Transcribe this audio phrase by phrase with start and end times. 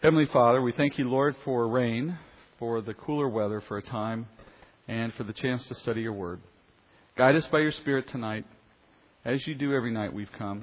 [0.00, 2.16] Heavenly Father, we thank you, Lord, for rain,
[2.60, 4.28] for the cooler weather for a time,
[4.86, 6.40] and for the chance to study your word.
[7.16, 8.44] Guide us by your Spirit tonight.
[9.24, 10.62] As you do every night we've come,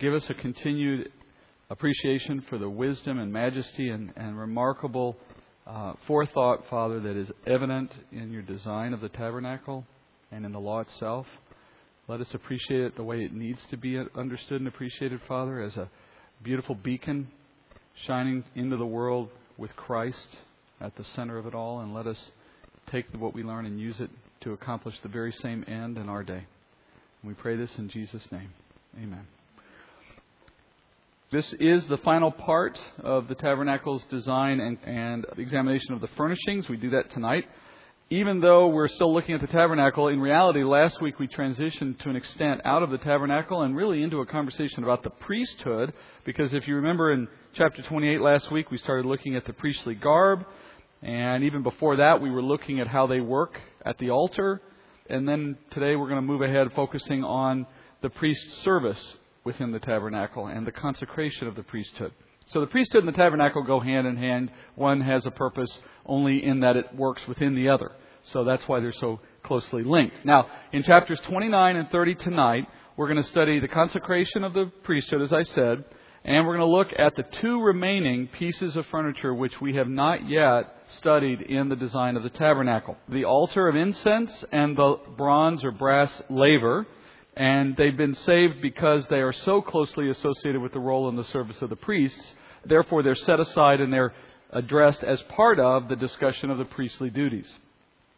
[0.00, 1.12] give us a continued
[1.68, 5.18] appreciation for the wisdom and majesty and, and remarkable
[5.66, 9.84] uh, forethought, Father, that is evident in your design of the tabernacle
[10.32, 11.26] and in the law itself.
[12.08, 15.76] Let us appreciate it the way it needs to be understood and appreciated, Father, as
[15.76, 15.90] a
[16.42, 17.28] beautiful beacon
[18.06, 20.36] shining into the world with Christ
[20.80, 22.18] at the center of it all, and let us
[22.90, 24.10] take what we learn and use it
[24.42, 26.44] to accomplish the very same end in our day.
[27.24, 28.50] We pray this in Jesus' name.
[28.96, 29.26] Amen.
[31.30, 36.68] This is the final part of the tabernacle's design and, and examination of the furnishings.
[36.68, 37.44] We do that tonight
[38.10, 42.08] even though we're still looking at the tabernacle, in reality, last week we transitioned to
[42.08, 45.92] an extent out of the tabernacle and really into a conversation about the priesthood.
[46.24, 49.94] Because if you remember in chapter 28 last week, we started looking at the priestly
[49.94, 50.46] garb.
[51.02, 54.62] And even before that, we were looking at how they work at the altar.
[55.10, 57.66] And then today we're going to move ahead focusing on
[58.00, 62.12] the priest's service within the tabernacle and the consecration of the priesthood.
[62.52, 64.50] So the priesthood and the tabernacle go hand in hand.
[64.74, 65.70] One has a purpose
[66.06, 67.92] only in that it works within the other.
[68.32, 70.24] So that's why they're so closely linked.
[70.24, 74.72] Now, in chapters 29 and 30 tonight, we're going to study the consecration of the
[74.82, 75.84] priesthood, as I said,
[76.24, 79.88] and we're going to look at the two remaining pieces of furniture which we have
[79.88, 84.96] not yet studied in the design of the tabernacle the altar of incense and the
[85.16, 86.86] bronze or brass laver.
[87.38, 91.24] And they've been saved because they are so closely associated with the role and the
[91.24, 92.32] service of the priests.
[92.64, 94.12] Therefore, they're set aside and they're
[94.50, 97.46] addressed as part of the discussion of the priestly duties.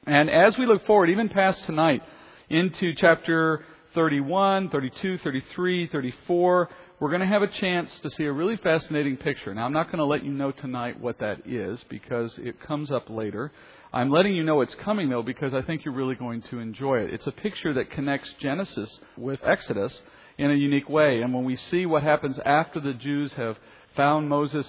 [0.07, 2.03] And as we look forward, even past tonight,
[2.49, 3.63] into chapter
[3.95, 9.17] 31, 32, 33, 34, we're going to have a chance to see a really fascinating
[9.17, 9.55] picture.
[9.55, 12.91] Now, I'm not going to let you know tonight what that is because it comes
[12.91, 13.51] up later.
[13.91, 16.99] I'm letting you know it's coming, though, because I think you're really going to enjoy
[16.99, 17.15] it.
[17.15, 19.99] It's a picture that connects Genesis with Exodus
[20.37, 21.23] in a unique way.
[21.23, 23.57] And when we see what happens after the Jews have
[23.97, 24.67] found Moses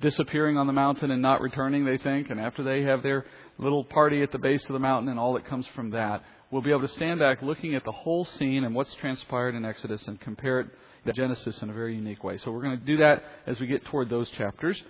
[0.00, 3.26] disappearing on the mountain and not returning, they think, and after they have their
[3.58, 6.22] little party at the base of the mountain and all that comes from that,
[6.52, 9.64] we'll be able to stand back looking at the whole scene and what's transpired in
[9.64, 10.68] Exodus and compare it
[11.12, 12.38] Genesis in a very unique way.
[12.38, 14.80] So we're going to do that as we get toward those chapters.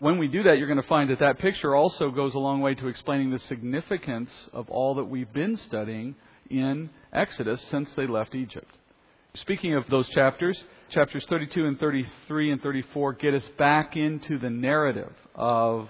[0.00, 2.60] When we do that, you're going to find that that picture also goes a long
[2.60, 6.16] way to explaining the significance of all that we've been studying
[6.48, 8.74] in Exodus since they left Egypt.
[9.34, 10.60] Speaking of those chapters,
[10.90, 15.88] chapters 32 and 33 and 34 get us back into the narrative of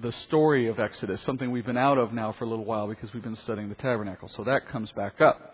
[0.00, 3.12] the story of Exodus, something we've been out of now for a little while because
[3.12, 4.28] we've been studying the tabernacle.
[4.28, 5.51] So that comes back up.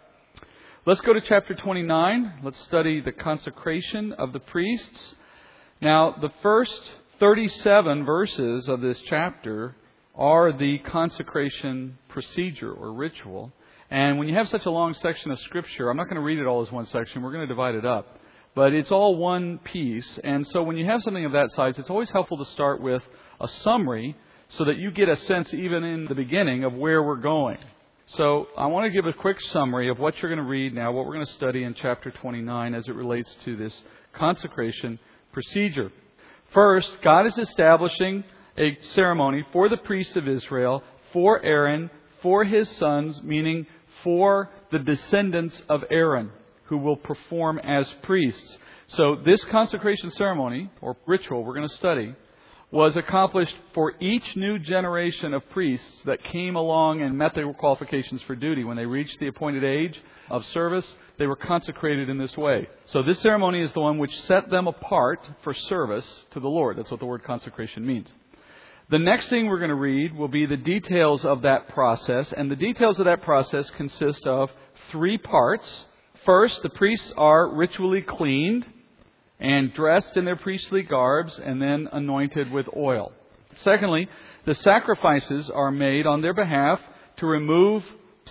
[0.86, 2.40] Let's go to chapter 29.
[2.44, 5.14] Let's study the consecration of the priests.
[5.82, 6.80] Now, the first
[7.18, 9.74] 37 verses of this chapter
[10.14, 13.52] are the consecration procedure or ritual.
[13.90, 16.38] And when you have such a long section of Scripture, I'm not going to read
[16.38, 17.22] it all as one section.
[17.22, 18.20] We're going to divide it up.
[18.54, 20.18] But it's all one piece.
[20.22, 23.02] And so when you have something of that size, it's always helpful to start with
[23.40, 24.16] a summary
[24.50, 27.58] so that you get a sense, even in the beginning, of where we're going.
[28.16, 30.90] So I want to give a quick summary of what you're going to read now,
[30.92, 33.74] what we're going to study in chapter 29 as it relates to this
[34.14, 34.98] consecration
[35.30, 35.92] procedure.
[36.54, 38.24] First, God is establishing
[38.56, 40.82] a ceremony for the priests of Israel,
[41.12, 41.90] for Aaron,
[42.22, 43.66] for his sons, meaning
[44.02, 46.30] for the descendants of Aaron
[46.64, 48.56] who will perform as priests.
[48.88, 52.14] So this consecration ceremony, or ritual we're going to study,
[52.70, 58.20] was accomplished for each new generation of priests that came along and met their qualifications
[58.22, 58.62] for duty.
[58.62, 59.98] When they reached the appointed age
[60.28, 60.86] of service,
[61.18, 62.68] they were consecrated in this way.
[62.86, 66.76] So this ceremony is the one which set them apart for service to the Lord.
[66.76, 68.12] That's what the word consecration means.
[68.90, 72.50] The next thing we're going to read will be the details of that process, and
[72.50, 74.50] the details of that process consist of
[74.90, 75.66] three parts.
[76.24, 78.66] First, the priests are ritually cleaned
[79.40, 83.12] and dressed in their priestly garbs and then anointed with oil.
[83.56, 84.08] Secondly,
[84.46, 86.80] the sacrifices are made on their behalf
[87.18, 87.84] to remove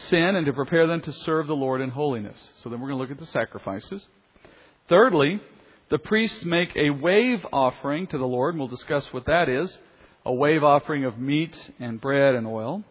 [0.06, 2.38] sin and to prepare them to serve the Lord in holiness.
[2.64, 4.06] So then we're going to look at the sacrifices.
[4.90, 5.42] Thirdly,
[5.90, 9.76] the priests make a wave offering to the Lord, and we'll discuss what that is
[10.26, 12.84] a wave offering of meat and bread and oil.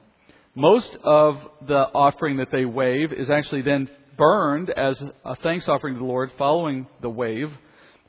[0.55, 5.95] Most of the offering that they wave is actually then burned as a thanks offering
[5.95, 7.53] to the Lord following the wave,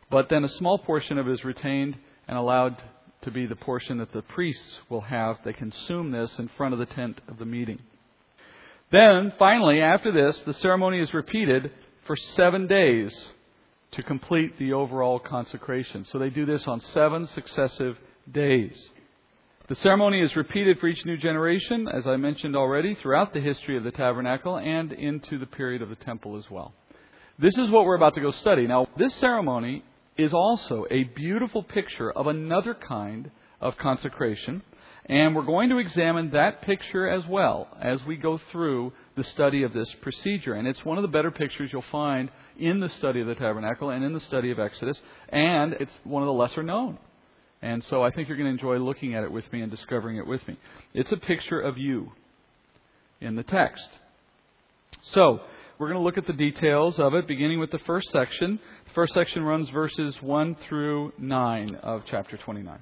[0.10, 2.82] but then a small portion of it is retained and allowed
[3.22, 5.38] to be the portion that the priests will have.
[5.44, 7.80] They consume this in front of the tent of the meeting.
[8.92, 11.72] Then, finally, after this, the ceremony is repeated
[12.06, 13.14] for seven days
[13.92, 16.06] to complete the overall consecration.
[16.06, 17.98] So they do this on seven successive
[18.32, 18.78] days.
[19.68, 23.76] The ceremony is repeated for each new generation, as I mentioned already, throughout the history
[23.76, 26.74] of the tabernacle and into the period of the temple as well.
[27.38, 28.66] This is what we're about to go study.
[28.66, 29.84] Now, this ceremony
[30.18, 33.32] is also a beautiful picture of another kind
[33.62, 34.62] of consecration,
[35.06, 39.64] and we're going to examine that picture as well as we go through the study
[39.64, 40.54] of this procedure.
[40.54, 42.30] And it's one of the better pictures you'll find
[42.60, 45.00] in the study of the tabernacle and in the study of Exodus,
[45.30, 46.98] and it's one of the lesser known.
[47.62, 50.18] And so I think you're going to enjoy looking at it with me and discovering
[50.18, 50.58] it with me.
[50.94, 52.12] It's a picture of you
[53.22, 53.88] in the text.
[55.14, 55.42] So,
[55.80, 58.60] we're going to look at the details of it, beginning with the first section.
[58.98, 62.80] First section runs verses 1 through 9 of chapter 29.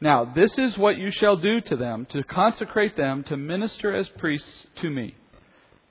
[0.00, 4.06] Now, this is what you shall do to them to consecrate them to minister as
[4.18, 5.16] priests to me.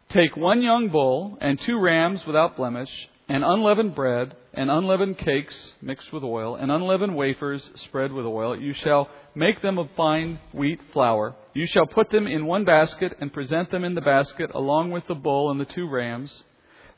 [0.07, 2.87] Take one young bull and two rams without blemish
[3.27, 8.57] and unleavened bread, and unleavened cakes mixed with oil, and unleavened wafers spread with oil.
[8.57, 11.35] You shall make them of fine wheat flour.
[11.53, 15.05] You shall put them in one basket, and present them in the basket, along with
[15.09, 16.31] the bull and the two rams.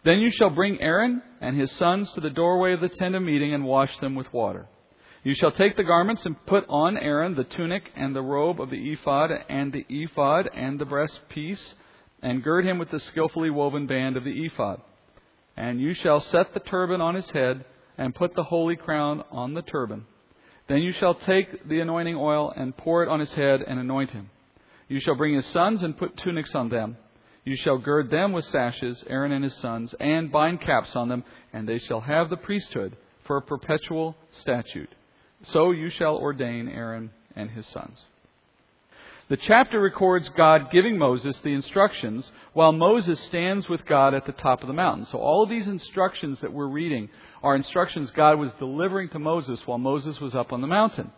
[0.06, 3.24] Then you shall bring Aaron and his sons to the doorway of the tent of
[3.24, 4.68] meeting, and wash them with water.
[5.24, 8.70] You shall take the garments and put on Aaron the tunic and the robe of
[8.70, 11.74] the ephod, and the ephod and the breastpiece,
[12.22, 14.80] and gird him with the skillfully woven band of the ephod.
[15.58, 17.66] And you shall set the turban on his head,
[17.98, 20.06] and put the holy crown on the turban.
[20.68, 24.12] Then you shall take the anointing oil, and pour it on his head, and anoint
[24.12, 24.30] him.
[24.88, 26.98] You shall bring his sons, and put tunics on them.
[27.46, 31.24] You shall gird them with sashes, Aaron and his sons, and bind caps on them,
[31.54, 34.90] and they shall have the priesthood for a perpetual statute.
[35.54, 38.04] So you shall ordain Aaron and his sons.
[39.28, 44.32] The chapter records God giving Moses the instructions while Moses stands with God at the
[44.32, 45.08] top of the mountain.
[45.12, 47.10] So all of these instructions that we're reading
[47.42, 51.12] are instructions God was delivering to Moses while Moses was up on the mountain.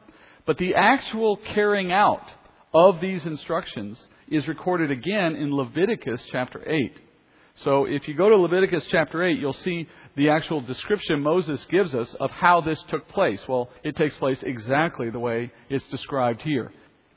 [0.46, 2.26] But the actual carrying out
[2.74, 7.00] of these instructions is recorded again in Leviticus chapter 8.
[7.64, 11.96] So if you go to Leviticus chapter 8, you'll see the actual description Moses gives
[11.96, 13.42] us of how this took place.
[13.48, 16.72] Well, it takes place exactly the way it's described here.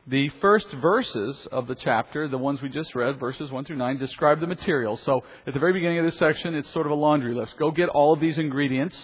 [0.06, 3.98] The first verses of the chapter, the ones we just read, verses 1 through 9,
[3.98, 5.00] describe the materials.
[5.04, 7.54] So at the very beginning of this section, it's sort of a laundry list.
[7.58, 8.96] Go get all of these ingredients,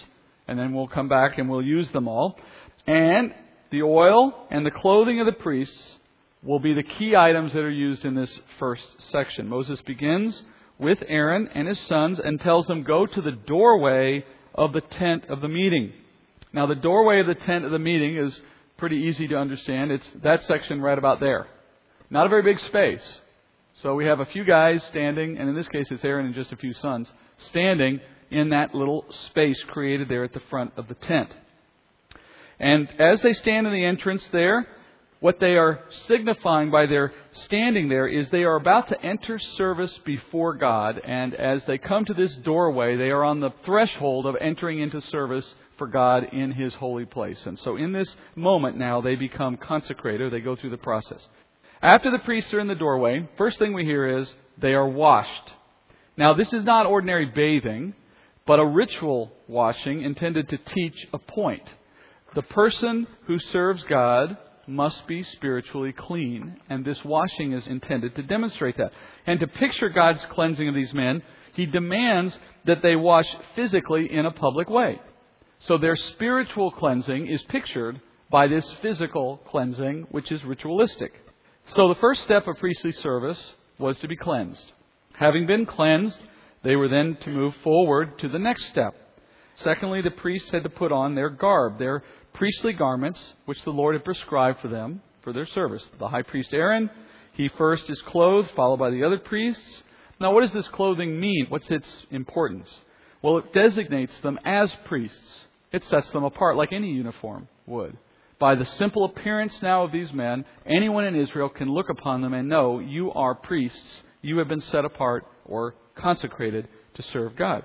[0.47, 2.39] and then we'll come back and we'll use them all.
[2.87, 3.33] And
[3.69, 5.96] the oil and the clothing of the priests
[6.43, 9.47] will be the key items that are used in this first section.
[9.47, 10.41] Moses begins
[10.79, 15.25] with Aaron and his sons and tells them, Go to the doorway of the tent
[15.29, 15.93] of the meeting.
[16.53, 18.39] Now, the doorway of the tent of the meeting is
[18.77, 19.91] pretty easy to understand.
[19.91, 21.47] It's that section right about there.
[22.09, 23.03] Not a very big space.
[23.81, 26.51] So we have a few guys standing, and in this case it's Aaron and just
[26.51, 27.07] a few sons,
[27.49, 27.99] standing
[28.31, 31.29] in that little space created there at the front of the tent.
[32.59, 34.67] And as they stand in the entrance there,
[35.19, 37.11] what they are signifying by their
[37.45, 42.05] standing there is they are about to enter service before God, and as they come
[42.05, 46.51] to this doorway, they are on the threshold of entering into service for God in
[46.51, 47.39] His holy place.
[47.45, 50.31] And so in this moment now, they become consecrated.
[50.31, 51.25] They go through the process.
[51.81, 55.53] After the priests are in the doorway, first thing we hear is they are washed.
[56.15, 57.93] Now, this is not ordinary bathing,
[58.45, 61.63] but a ritual washing intended to teach a point.
[62.33, 64.37] The person who serves God
[64.67, 68.91] must be spiritually clean, and this washing is intended to demonstrate that.
[69.25, 74.25] And to picture God's cleansing of these men, he demands that they wash physically in
[74.25, 74.99] a public way.
[75.59, 81.13] So their spiritual cleansing is pictured by this physical cleansing, which is ritualistic.
[81.75, 83.39] So the first step of priestly service
[83.79, 84.71] was to be cleansed.
[85.13, 86.19] Having been cleansed,
[86.63, 88.93] they were then to move forward to the next step.
[89.55, 92.03] Secondly, the priests had to put on their garb, their
[92.33, 95.83] priestly garments, which the Lord had prescribed for them for their service.
[95.99, 96.89] The high priest Aaron,
[97.33, 99.83] he first is clothed, followed by the other priests.
[100.19, 101.47] Now, what does this clothing mean?
[101.49, 102.69] What's its importance?
[103.21, 105.39] Well, it designates them as priests.
[105.71, 107.97] It sets them apart like any uniform would.
[108.39, 112.33] By the simple appearance now of these men, anyone in Israel can look upon them
[112.33, 114.01] and know you are priests.
[114.21, 117.63] You have been set apart or consecrated to serve God.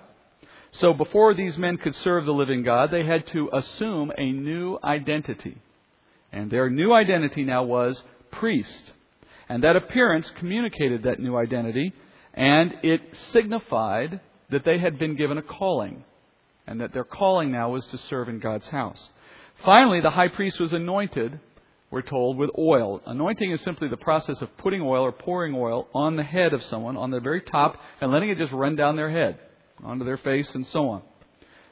[0.72, 4.78] So before these men could serve the living God, they had to assume a new
[4.82, 5.58] identity.
[6.32, 8.92] And their new identity now was priest.
[9.48, 11.92] And that appearance communicated that new identity,
[12.32, 13.02] and it
[13.32, 16.04] signified that they had been given a calling
[16.66, 19.10] and that their calling now was to serve in God's house.
[19.64, 21.38] Finally, the high priest was anointed,
[21.90, 23.02] we're told, with oil.
[23.04, 26.62] Anointing is simply the process of putting oil or pouring oil on the head of
[26.64, 29.38] someone, on the very top, and letting it just run down their head,
[29.82, 31.02] onto their face, and so on.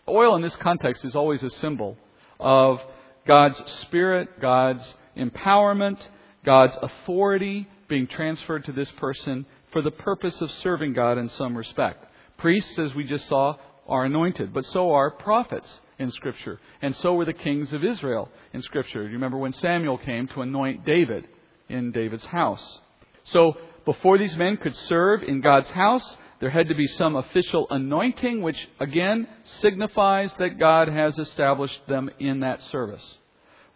[0.09, 1.97] Oil in this context is always a symbol
[2.39, 2.81] of
[3.27, 4.83] God's Spirit, God's
[5.17, 5.99] empowerment,
[6.45, 11.57] God's authority being transferred to this person for the purpose of serving God in some
[11.57, 12.07] respect.
[12.39, 16.59] Priests, as we just saw, are anointed, but so are prophets in Scripture.
[16.81, 19.03] And so were the kings of Israel in Scripture.
[19.03, 21.29] You remember when Samuel came to anoint David
[21.69, 22.81] in David's house.
[23.25, 26.05] So, before these men could serve in God's house,
[26.41, 29.29] there had to be some official anointing, which again
[29.61, 33.05] signifies that God has established them in that service.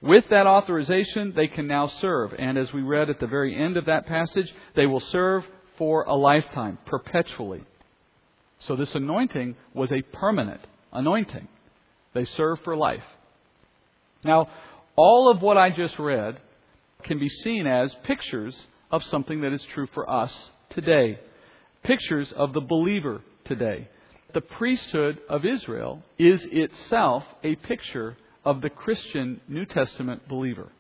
[0.00, 2.35] With that authorization, they can now serve.
[2.38, 5.44] And as we read at the very end of that passage, they will serve
[5.78, 7.64] for a lifetime, perpetually.
[8.61, 10.61] So this anointing was a permanent
[10.92, 11.49] anointing.
[12.14, 13.04] They serve for life.
[14.25, 14.49] Now,
[14.97, 16.40] all of what I just read
[17.02, 18.56] can be seen as pictures
[18.90, 20.33] of something that is true for us
[20.71, 21.18] today.
[21.85, 23.88] Pictures of the believer today.
[24.33, 30.73] The priesthood of Israel is itself a picture of the Christian New Testament believer.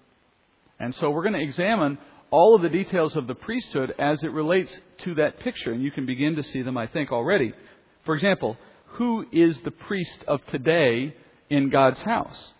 [0.80, 1.98] And so we're going to examine
[2.30, 5.72] all of the details of the priesthood as it relates to that picture.
[5.72, 7.52] And you can begin to see them, I think, already.
[8.06, 8.56] For example,
[8.86, 11.14] who is the priest of today
[11.50, 12.52] in God's house?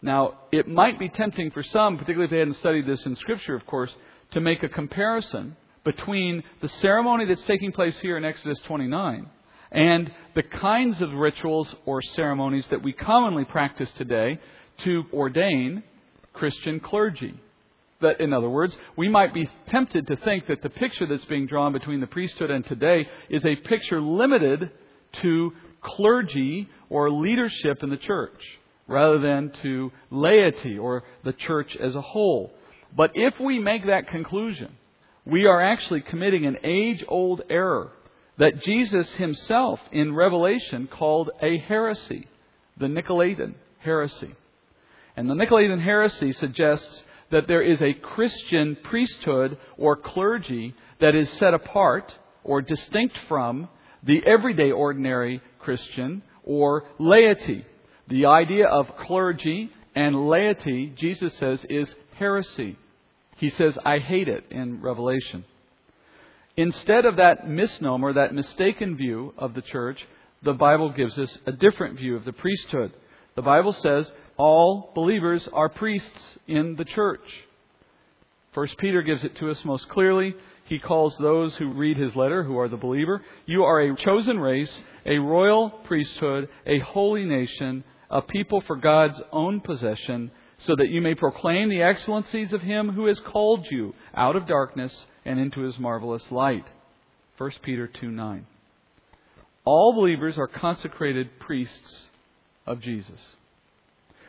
[0.00, 3.54] Now, it might be tempting for some, particularly if they hadn't studied this in Scripture,
[3.54, 3.94] of course,
[4.32, 9.28] to make a comparison between the ceremony that's taking place here in Exodus 29
[9.70, 14.38] and the kinds of rituals or ceremonies that we commonly practice today
[14.84, 15.82] to ordain
[16.32, 17.34] Christian clergy.
[18.00, 21.46] That, in other words, we might be tempted to think that the picture that's being
[21.46, 24.70] drawn between the priesthood and today is a picture limited
[25.22, 28.40] to clergy or leadership in the church
[28.88, 32.52] rather than to laity or the church as a whole.
[32.94, 34.76] But if we make that conclusion,
[35.24, 37.92] we are actually committing an age old error
[38.38, 42.26] that Jesus himself in Revelation called a heresy,
[42.76, 44.34] the Nicolaitan heresy.
[45.16, 51.30] And the Nicolaitan heresy suggests that there is a Christian priesthood or clergy that is
[51.30, 52.12] set apart
[52.44, 53.68] or distinct from
[54.02, 57.64] the everyday ordinary Christian or laity.
[58.08, 62.76] The idea of clergy and laity, Jesus says, is heresy.
[63.42, 65.44] He says, I hate it in Revelation.
[66.56, 70.06] Instead of that misnomer, that mistaken view of the church,
[70.44, 72.92] the Bible gives us a different view of the priesthood.
[73.34, 77.28] The Bible says all believers are priests in the church.
[78.52, 80.36] First Peter gives it to us most clearly.
[80.66, 84.38] He calls those who read his letter, who are the believer, you are a chosen
[84.38, 84.72] race,
[85.04, 90.30] a royal priesthood, a holy nation, a people for God's own possession,
[90.66, 94.46] so that you may proclaim the excellencies of him who has called you out of
[94.46, 94.92] darkness
[95.24, 96.66] and into his marvelous light.
[97.38, 98.46] 1 Peter 2 9.
[99.64, 102.04] All believers are consecrated priests
[102.66, 103.20] of Jesus.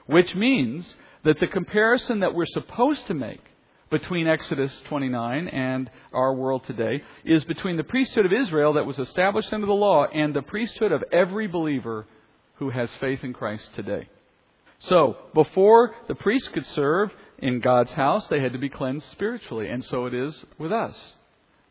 [0.05, 3.41] Which means that the comparison that we're supposed to make
[3.89, 8.97] between Exodus 29 and our world today is between the priesthood of Israel that was
[8.97, 12.07] established under the law and the priesthood of every believer
[12.55, 14.07] who has faith in Christ today.
[14.87, 19.69] So, before the priests could serve in God's house, they had to be cleansed spiritually,
[19.69, 20.95] and so it is with us.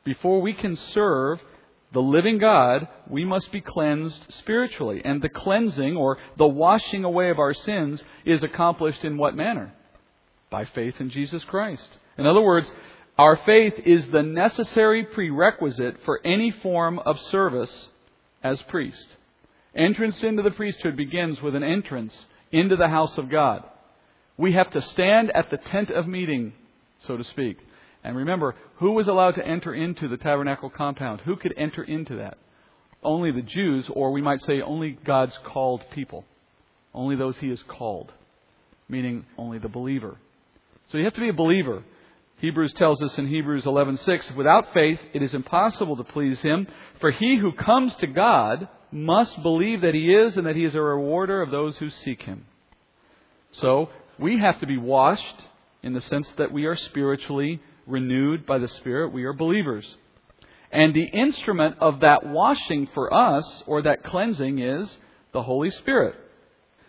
[0.05, 1.41] Before we can serve
[1.93, 5.03] the living God, we must be cleansed spiritually.
[5.05, 9.75] And the cleansing or the washing away of our sins is accomplished in what manner?
[10.51, 11.89] By faith in Jesus Christ.
[12.17, 12.71] In other words,
[13.19, 17.89] our faith is the necessary prerequisite for any form of service
[18.43, 19.07] as priest.
[19.75, 23.65] Entrance into the priesthood begins with an entrance into the house of God.
[24.37, 26.53] We have to stand at the tent of meeting,
[27.07, 27.59] so to speak.
[28.05, 31.21] And remember, who was allowed to enter into the tabernacle compound?
[31.23, 32.39] Who could enter into that?
[33.03, 36.25] Only the Jews, or we might say only God's called people.
[36.95, 38.13] Only those he has called,
[38.89, 40.19] meaning only the believer.
[40.91, 41.83] So you have to be a believer.
[42.39, 46.67] Hebrews tells us in Hebrews 11:6, without faith it is impossible to please him,
[47.01, 50.75] for he who comes to God must believe that He is and that He is
[50.75, 52.45] a rewarder of those who seek Him.
[53.53, 55.43] So, we have to be washed
[55.83, 59.13] in the sense that we are spiritually renewed by the Spirit.
[59.13, 59.87] We are believers.
[60.71, 64.99] And the instrument of that washing for us, or that cleansing, is
[65.33, 66.15] the Holy Spirit.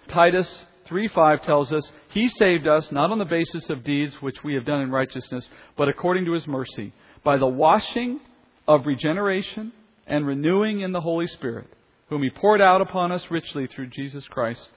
[0.07, 4.53] Titus 3:5 tells us, He saved us not on the basis of deeds which we
[4.53, 6.93] have done in righteousness, but according to His mercy,
[7.23, 8.19] by the washing
[8.67, 9.71] of regeneration
[10.05, 11.67] and renewing in the Holy Spirit
[12.13, 14.69] whom he poured out upon us richly through Jesus Christ,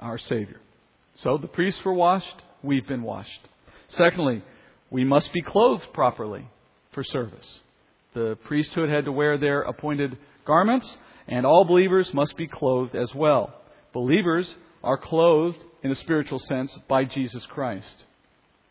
[0.00, 0.58] our Savior.
[1.16, 3.46] So the priests were washed, we've been washed.
[3.88, 4.42] Secondly,
[4.90, 6.48] we must be clothed properly
[6.92, 7.46] for service.
[8.14, 10.96] The priesthood had to wear their appointed garments,
[11.28, 13.52] and all believers must be clothed as well.
[13.92, 14.50] Believers
[14.82, 18.06] are clothed in a spiritual sense, by Jesus Christ.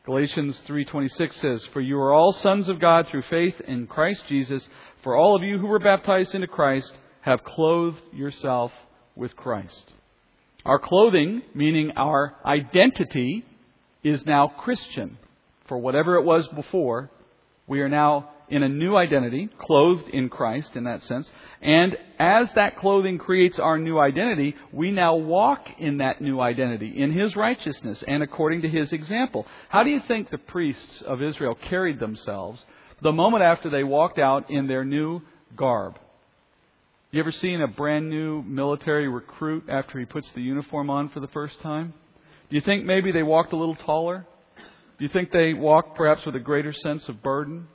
[0.08, 4.67] Galatians 3:26 says, "For you are all sons of God through faith in Christ Jesus,
[5.03, 6.91] for all of you who were baptized into Christ
[7.22, 8.72] have clothed yourself
[9.16, 9.94] with Christ."
[10.66, 13.44] Our clothing, meaning our identity,
[14.04, 15.18] is now Christian.
[15.66, 17.10] For whatever it was before,
[17.68, 21.32] we are now in a new identity, clothed in Christ in that sense.
[21.62, 27.01] And as that clothing creates our new identity, we now walk in that new identity,
[27.01, 29.48] in His righteousness and according to His example.
[29.70, 32.63] How do you think the priests of Israel carried themselves
[33.01, 35.22] the moment after they walked out in their new
[35.56, 35.98] garb?
[37.12, 41.20] You ever seen a brand new military recruit after he puts the uniform on for
[41.20, 41.94] the first time?
[42.50, 44.25] Do you think maybe they walked a little taller?
[44.98, 47.68] Do you think they walked perhaps with a greater sense of burden?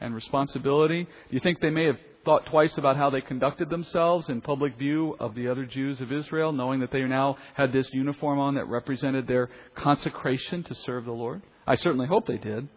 [0.00, 1.04] and responsibility?
[1.04, 4.76] Do you think they may have thought twice about how they conducted themselves in public
[4.76, 8.54] view of the other Jews of Israel, knowing that they now had this uniform on
[8.54, 11.42] that represented their consecration to serve the Lord?
[11.66, 12.68] I certainly hope they did.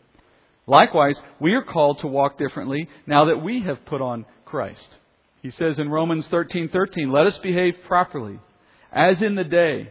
[0.66, 4.88] Likewise, we are called to walk differently now that we have put on Christ.
[5.44, 8.40] He says in Romans 13:13, "Let us behave properly,
[8.94, 9.90] as in the day,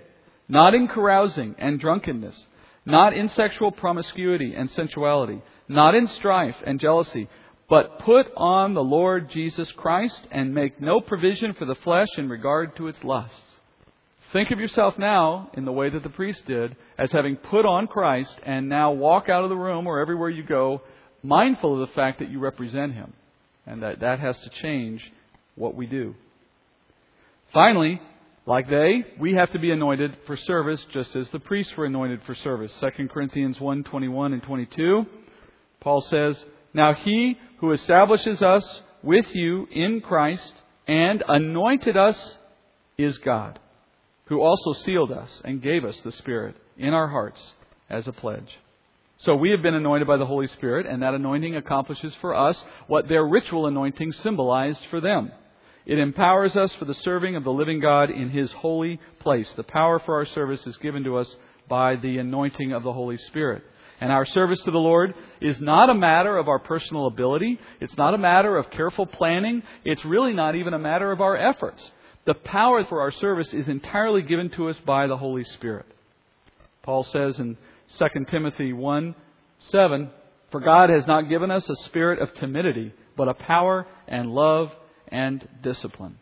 [0.49, 2.47] not in carousing and drunkenness,
[2.87, 7.29] not in sexual promiscuity and sensuality, not in strife and jealousy,
[7.69, 12.31] but put on the Lord Jesus Christ and make no provision for the flesh in
[12.31, 13.59] regard to its lusts.
[14.33, 17.87] Think of yourself now, in the way that the priest did, as having put on
[17.87, 20.81] Christ and now walk out of the room or everywhere you go,
[21.23, 23.13] mindful of the fact that you represent Him.
[23.67, 25.13] And that that has to change
[25.55, 26.15] what we do.
[27.53, 28.01] Finally,
[28.47, 32.21] like they, we have to be anointed for service just as the priests were anointed
[32.27, 32.73] for service.
[32.81, 35.07] 2 Corinthians 1 21 and 22.
[35.81, 36.43] Paul says,
[36.75, 38.65] Now he who establishes us
[39.03, 40.53] with you in Christ
[40.89, 42.17] and anointed us
[42.99, 43.59] is God,
[44.27, 47.41] who also sealed us and gave us the Spirit in our hearts
[47.89, 48.59] as a pledge.
[49.19, 52.57] So we have been anointed by the Holy Spirit, and that anointing accomplishes for us
[52.89, 55.31] what their ritual anointing symbolized for them.
[55.85, 59.49] It empowers us for the serving of the living God in His holy place.
[59.57, 61.29] The power for our service is given to us
[61.69, 63.65] by the anointing of the Holy Spirit.
[64.01, 67.61] And our service to the Lord is not a matter of our personal ability.
[67.81, 69.63] It's not a matter of careful planning.
[69.85, 71.81] It's really not even a matter of our efforts.
[72.25, 75.87] The power for our service is entirely given to us by the Holy Spirit.
[76.83, 77.57] Paul says in
[77.99, 79.15] 2 Timothy 1
[79.71, 80.11] 7,
[80.51, 84.71] For God has not given us a spirit of timidity, but a power and love
[85.13, 86.19] and discipline.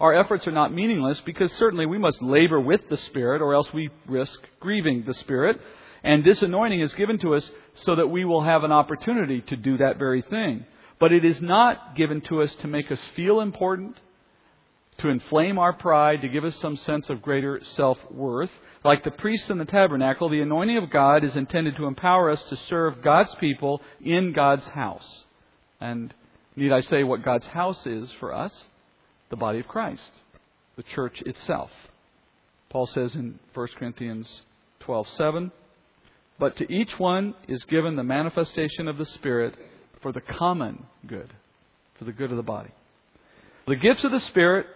[0.00, 3.72] Our efforts are not meaningless because certainly we must labor with the Spirit or else
[3.72, 5.60] we risk grieving the Spirit.
[6.02, 7.48] And this anointing is given to us
[7.84, 10.66] so that we will have an opportunity to do that very thing.
[10.98, 13.96] But it is not given to us to make us feel important,
[14.98, 18.50] to inflame our pride, to give us some sense of greater self worth.
[18.84, 22.42] Like the priests in the tabernacle, the anointing of God is intended to empower us
[22.48, 25.24] to serve God's people in God's house.
[25.80, 26.12] And
[26.56, 28.52] need I say what God's house is for us?
[29.30, 30.10] The body of Christ,
[30.76, 31.70] the church itself.
[32.68, 34.42] Paul says in 1 Corinthians
[34.80, 35.50] 12:7,
[36.38, 39.54] but to each one is given the manifestation of the Spirit
[40.00, 41.32] for the common good,
[41.98, 42.70] for the good of the body.
[43.66, 44.66] The gifts of the Spirit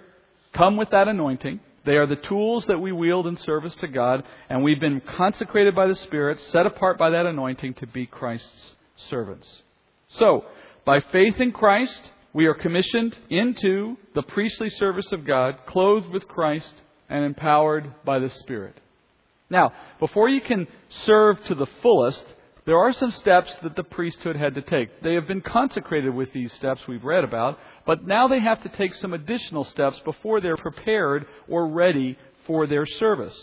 [0.52, 1.60] come with that anointing.
[1.84, 5.74] They are the tools that we wield in service to God, and we've been consecrated
[5.74, 8.74] by the Spirit, set apart by that anointing to be Christ's
[9.08, 9.48] servants.
[10.18, 10.44] So,
[10.86, 12.00] by faith in Christ,
[12.32, 16.72] we are commissioned into the priestly service of God, clothed with Christ
[17.08, 18.80] and empowered by the Spirit.
[19.50, 20.68] Now, before you can
[21.04, 22.24] serve to the fullest,
[22.66, 25.02] there are some steps that the priesthood had to take.
[25.02, 28.68] They have been consecrated with these steps we've read about, but now they have to
[28.68, 33.36] take some additional steps before they're prepared or ready for their service.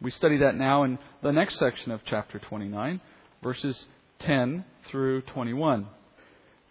[0.00, 3.00] We study that now in the next section of chapter 29,
[3.40, 3.84] verses
[4.20, 5.86] 10 through 21.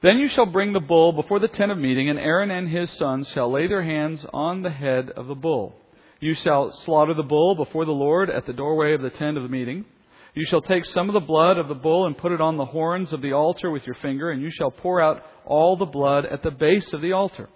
[0.02, 2.90] Then you shall bring the bull before the tent of meeting, and Aaron and his
[2.98, 5.76] sons shall lay their hands on the head of the bull.
[6.20, 9.44] You shall slaughter the bull before the Lord at the doorway of the tent of
[9.44, 9.86] the meeting.
[10.34, 12.66] You shall take some of the blood of the bull and put it on the
[12.66, 16.26] horns of the altar with your finger, and you shall pour out all the blood
[16.26, 17.50] at the base of the altar.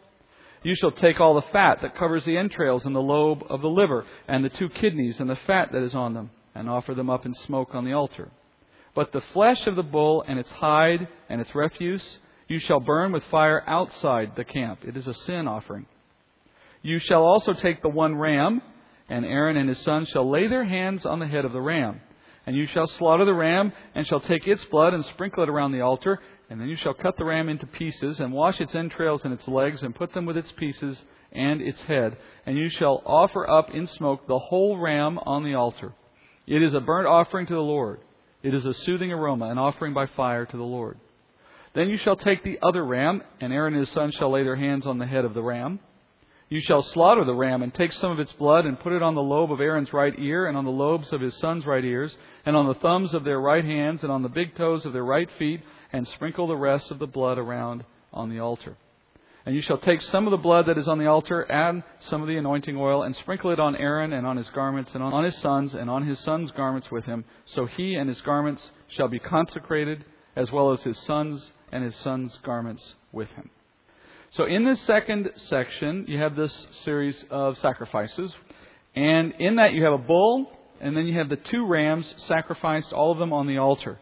[0.62, 3.70] You shall take all the fat that covers the entrails and the lobe of the
[3.70, 7.10] liver, and the two kidneys and the fat that is on them, and offer them
[7.10, 8.30] up in smoke on the altar.
[8.94, 13.12] But the flesh of the bull and its hide and its refuse you shall burn
[13.12, 14.80] with fire outside the camp.
[14.84, 15.88] It is a sin offering.
[16.82, 18.62] You shall also take the one ram,
[19.10, 22.02] and Aaron and his sons shall lay their hands on the head of the ram.
[22.46, 25.72] And you shall slaughter the ram, and shall take its blood and sprinkle it around
[25.72, 26.20] the altar.
[26.50, 29.48] And then you shall cut the ram into pieces, and wash its entrails and its
[29.48, 32.18] legs, and put them with its pieces and its head.
[32.46, 35.96] And you shall offer up in smoke the whole ram on the altar.
[36.46, 38.00] It is a burnt offering to the Lord.
[38.44, 41.00] It is a soothing aroma, an offering by fire to the Lord.
[41.76, 44.56] Then you shall take the other ram, and Aaron and his sons shall lay their
[44.56, 45.80] hands on the head of the ram.
[46.48, 49.14] You shall slaughter the ram, and take some of its blood, and put it on
[49.14, 52.16] the lobe of Aaron's right ear, and on the lobes of his sons' right ears,
[52.46, 55.04] and on the thumbs of their right hands, and on the big toes of their
[55.04, 55.62] right feet,
[55.92, 57.84] and sprinkle the rest of the blood around
[58.14, 58.78] on the altar.
[59.46, 62.22] And you shall take some of the blood that is on the altar, and some
[62.22, 65.26] of the anointing oil, and sprinkle it on Aaron and on his garments, and on
[65.26, 67.26] his sons, and on his sons' garments with him.
[67.48, 70.06] So he and his garments shall be consecrated,
[70.38, 73.50] as well as his sons and his sons' garments with him.
[74.32, 78.34] So in this second section, you have this series of sacrifices.
[78.96, 82.94] And in that, you have a bull, and then you have the two rams sacrificed,
[82.94, 84.00] all of them on the altar.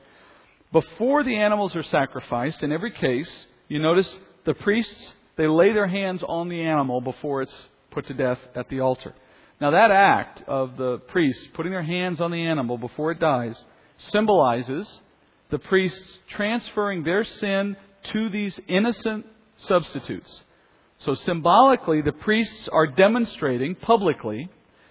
[0.72, 3.32] Before the animals are sacrificed, in every case,
[3.68, 8.14] you notice the priests they lay their hands on the animal before it's put to
[8.14, 9.16] death at the altar.
[9.60, 13.56] Now, that act of the priests putting their hands on the animal before it dies
[14.12, 14.88] symbolizes
[15.54, 17.78] the priests transferring their sin
[18.12, 19.24] to these innocent
[19.68, 20.42] substitutes.
[20.98, 24.50] So, symbolically, the priests are demonstrating publicly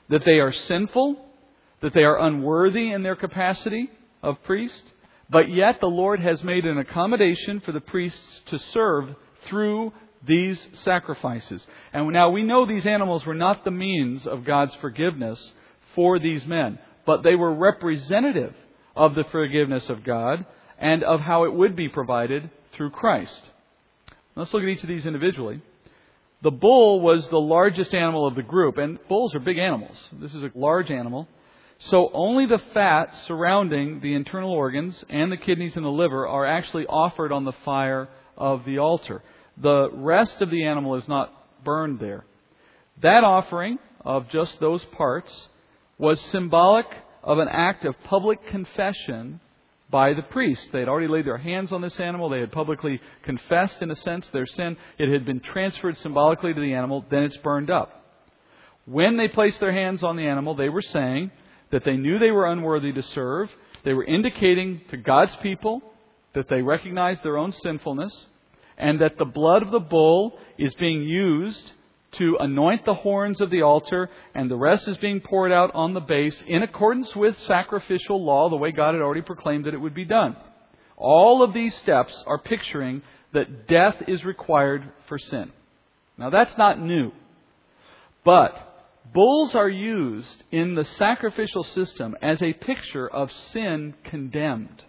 [0.09, 1.17] that they are sinful,
[1.81, 3.91] that they are unworthy in their capacity
[4.23, 4.85] of priest,
[5.29, 9.93] but yet the Lord has made an accommodation for the priests to serve through
[10.25, 11.67] these sacrifices.
[11.93, 15.41] And now we know these animals were not the means of God's forgiveness
[15.97, 18.55] for these men, but they were representative
[18.97, 20.45] of the forgiveness of God
[20.79, 23.41] and of how it would be provided through Christ.
[24.35, 25.61] Let's look at each of these individually.
[26.43, 29.97] The bull was the largest animal of the group, and bulls are big animals.
[30.13, 31.29] This is a large animal.
[31.91, 36.47] So only the fat surrounding the internal organs and the kidneys and the liver are
[36.47, 39.23] actually offered on the fire of the altar.
[39.57, 41.33] The rest of the animal is not
[41.65, 42.25] burned there.
[43.03, 45.49] That offering of just those parts
[45.99, 46.87] was symbolic
[47.23, 49.41] of an act of public confession
[49.91, 50.63] by the priest.
[50.73, 52.29] They had already laid their hands on this animal.
[52.29, 54.77] They had publicly confessed, in a sense, their sin.
[54.99, 57.05] It had been transferred symbolically to the animal.
[57.11, 58.05] Then it's burned up.
[58.87, 61.31] When they placed their hands on the animal, they were saying
[61.71, 63.51] that they knew they were unworthy to serve.
[63.85, 65.83] They were indicating to God's people
[66.35, 68.27] that they recognized their own sinfulness
[68.79, 71.71] and that the blood of the bull is being used
[72.13, 75.95] to anoint the horns of the altar, and the rest is being poured out on
[75.95, 79.81] the base in accordance with sacrificial law, the way God had already proclaimed that it
[79.81, 80.37] would be done.
[80.97, 85.51] All of these steps are picturing that death is required for sin.
[86.19, 87.13] Now, that's not new.
[88.25, 88.57] But
[89.13, 94.85] bulls are used in the sacrificial system as a picture of sin condemned.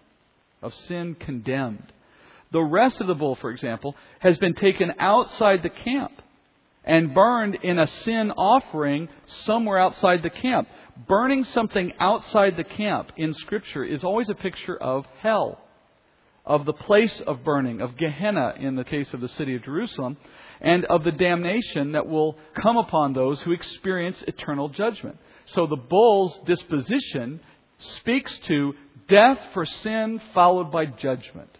[0.62, 1.92] Of sin condemned.
[2.52, 6.12] The rest of the bull, for example, has been taken outside the camp
[6.84, 9.08] and burned in a sin offering
[9.44, 10.68] somewhere outside the camp.
[11.08, 15.60] Burning something outside the camp in Scripture is always a picture of hell,
[16.44, 20.16] of the place of burning, of Gehenna in the case of the city of Jerusalem,
[20.60, 25.18] and of the damnation that will come upon those who experience eternal judgment.
[25.46, 27.40] So the bull's disposition
[27.78, 28.74] speaks to
[29.08, 31.50] death for sin followed by judgment.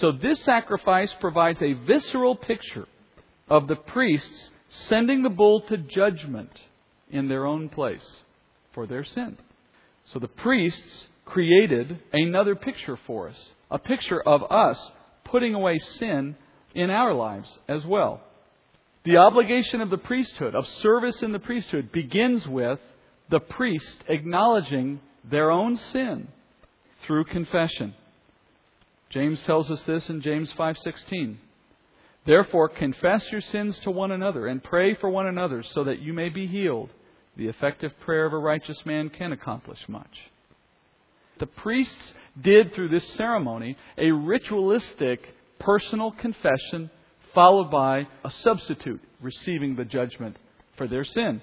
[0.00, 2.86] So this sacrifice provides a visceral picture
[3.52, 4.50] of the priests
[4.88, 6.50] sending the bull to judgment
[7.10, 8.22] in their own place
[8.72, 9.36] for their sin.
[10.10, 13.36] So the priests created another picture for us,
[13.70, 14.78] a picture of us
[15.24, 16.34] putting away sin
[16.74, 18.22] in our lives as well.
[19.04, 22.78] The obligation of the priesthood, of service in the priesthood, begins with
[23.28, 24.98] the priest acknowledging
[25.30, 26.28] their own sin
[27.02, 27.92] through confession.
[29.10, 31.36] James tells us this in James 5:16.
[32.24, 36.12] Therefore confess your sins to one another and pray for one another so that you
[36.12, 36.90] may be healed.
[37.36, 40.30] The effective prayer of a righteous man can accomplish much.
[41.38, 46.90] The priests did through this ceremony a ritualistic personal confession
[47.34, 50.36] followed by a substitute receiving the judgment
[50.76, 51.40] for their sin.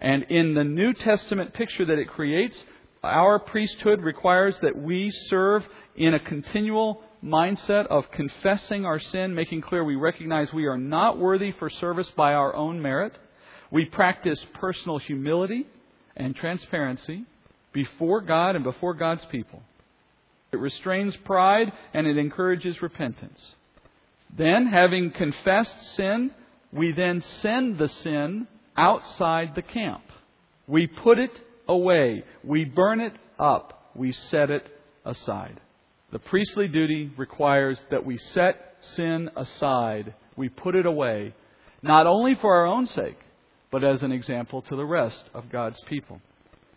[0.00, 2.62] And in the New Testament picture that it creates,
[3.02, 5.64] our priesthood requires that we serve
[5.96, 11.18] in a continual mindset of confessing our sin, making clear we recognize we are not
[11.18, 13.12] worthy for service by our own merit.
[13.70, 15.66] We practice personal humility
[16.16, 17.24] and transparency
[17.72, 19.62] before God and before God's people.
[20.52, 23.40] It restrains pride and it encourages repentance.
[24.36, 26.30] Then, having confessed sin,
[26.72, 30.02] we then send the sin outside the camp.
[30.66, 31.32] We put it
[31.68, 32.24] away.
[32.44, 33.90] We burn it up.
[33.94, 34.66] We set it
[35.04, 35.60] aside.
[36.12, 40.14] The priestly duty requires that we set sin aside.
[40.36, 41.34] We put it away,
[41.82, 43.18] not only for our own sake,
[43.70, 46.20] but as an example to the rest of God's people.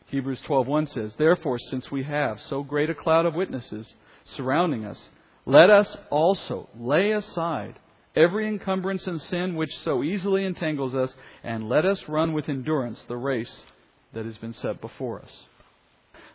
[0.08, 5.10] Hebrews 12:1 says, "Therefore, since we have so great a cloud of witnesses surrounding us,
[5.46, 7.80] let us also lay aside
[8.16, 13.02] every encumbrance and sin which so easily entangles us, and let us run with endurance
[13.04, 13.66] the race
[14.14, 15.46] that has been set before us."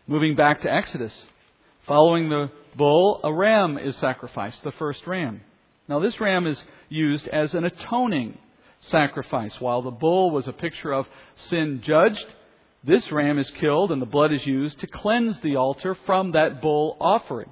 [0.09, 1.27] Moving back to Exodus,
[1.88, 5.40] following the bull, a ram is sacrificed, the first ram.
[5.88, 8.38] Now, this ram is used as an atoning
[8.81, 9.55] sacrifice.
[9.59, 11.07] While the bull was a picture of
[11.48, 12.27] sin judged,
[12.85, 16.62] this ram is killed and the blood is used to cleanse the altar from that
[16.62, 17.51] bull offering.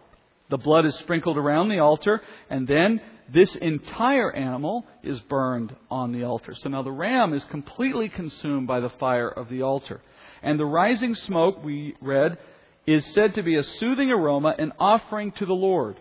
[0.51, 3.01] The blood is sprinkled around the altar, and then
[3.33, 6.55] this entire animal is burned on the altar.
[6.55, 10.03] So now the ram is completely consumed by the fire of the altar.
[10.43, 12.39] And the rising smoke, we read,
[12.87, 15.97] is said to be a soothing aroma, an offering to the Lord.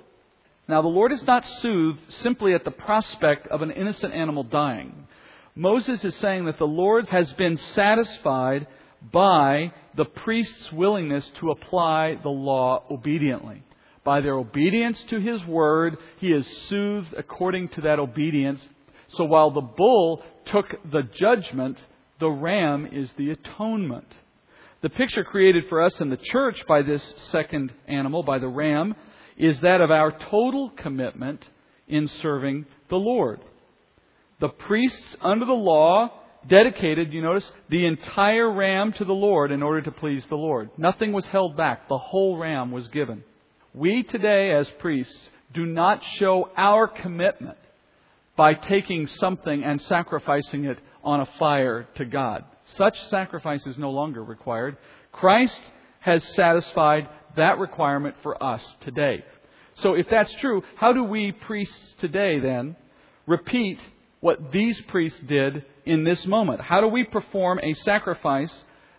[0.67, 5.08] Now, the Lord is not soothed simply at the prospect of an innocent animal dying.
[5.56, 8.67] Moses is saying that the Lord has been satisfied
[9.12, 13.63] by the priest's willingness to apply the law obediently.
[14.04, 18.67] By their obedience to his word, he is soothed according to that obedience.
[19.10, 21.80] So while the bull took the judgment,
[22.19, 24.08] the ram is the atonement.
[24.86, 28.93] The picture created for us in the church by this second animal, by the ram,
[29.36, 31.43] is that of our total commitment
[31.88, 33.39] in serving the Lord.
[34.39, 36.12] The priests under the law
[36.48, 40.69] dedicated, you notice, the entire ram to the Lord in order to please the Lord.
[40.78, 41.89] Nothing was held back.
[41.89, 43.24] The whole ram was given.
[43.74, 47.58] We today, as priests, do not show our commitment
[48.38, 52.45] by taking something and sacrificing it on a fire to God.
[52.75, 54.78] Such sacrifice is no longer required.
[55.12, 55.60] Christ
[55.99, 59.23] has satisfied that requirement for us today.
[59.82, 62.75] So if that's true, how do we priests today then
[63.28, 63.80] repeat
[64.19, 66.62] what these priests did in this moment?
[66.62, 68.54] How do we perform a sacrifice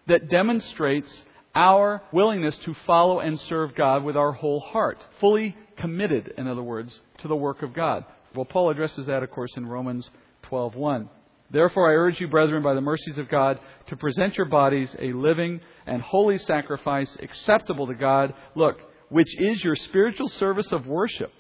[0.06, 1.10] that demonstrates
[1.54, 4.98] our willingness to follow and serve God with our whole heart?
[5.20, 8.04] Fully committed, in other words, to the work of God.
[8.34, 10.08] Well, Paul addresses that, of course, in Romans
[10.50, 11.08] 12:1.
[11.50, 15.12] Therefore, I urge you, brethren, by the mercies of God, to present your bodies a
[15.12, 18.34] living and holy sacrifice acceptable to God.
[18.54, 18.78] Look,
[19.08, 21.32] which is your spiritual service of worship.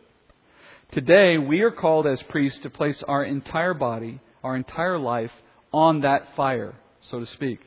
[0.92, 5.32] Today, we are called as priests to place our entire body, our entire life,
[5.72, 6.74] on that fire,
[7.10, 7.58] so to speak,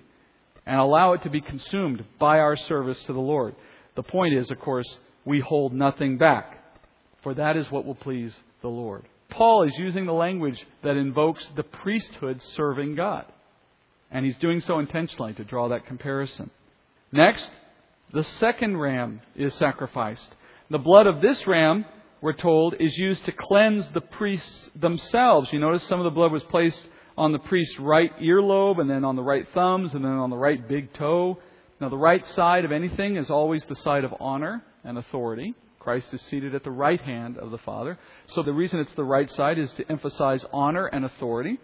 [0.66, 3.56] and allow it to be consumed by our service to the Lord.
[3.96, 4.88] The point is, of course,
[5.26, 6.64] we hold nothing back,
[7.22, 9.04] for that is what will please the Lord.
[9.30, 13.26] Paul is using the language that invokes the priesthood serving God.
[14.12, 16.50] And he's doing so intentionally to draw that comparison.
[17.12, 17.50] Next,
[18.12, 20.30] the second ram is sacrificed.
[20.72, 21.86] The blood of this ram,
[22.22, 25.50] we're told, is used to cleanse the priests themselves.
[25.52, 26.82] You notice some of the blood was placed
[27.18, 30.38] on the priest's right earlobe, and then on the right thumbs, and then on the
[30.38, 31.38] right big toe.
[31.80, 35.54] Now, the right side of anything is always the side of honor and authority.
[35.80, 37.98] Christ is seated at the right hand of the Father.
[38.36, 41.58] So the reason it's the right side is to emphasize honor and authority.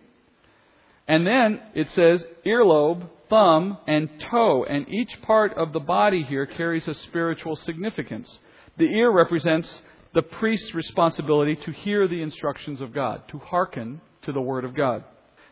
[1.07, 4.65] And then it says earlobe, thumb, and toe.
[4.67, 8.39] And each part of the body here carries a spiritual significance.
[8.77, 9.69] The ear represents
[10.13, 14.73] the priest's responsibility to hear the instructions of God, to hearken to the Word of
[14.73, 15.03] God.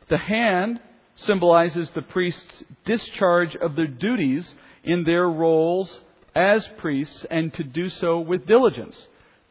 [0.10, 0.80] The hand
[1.16, 4.52] symbolizes the priest's discharge of their duties
[4.84, 6.00] in their roles
[6.36, 8.96] as priests and to do so with diligence,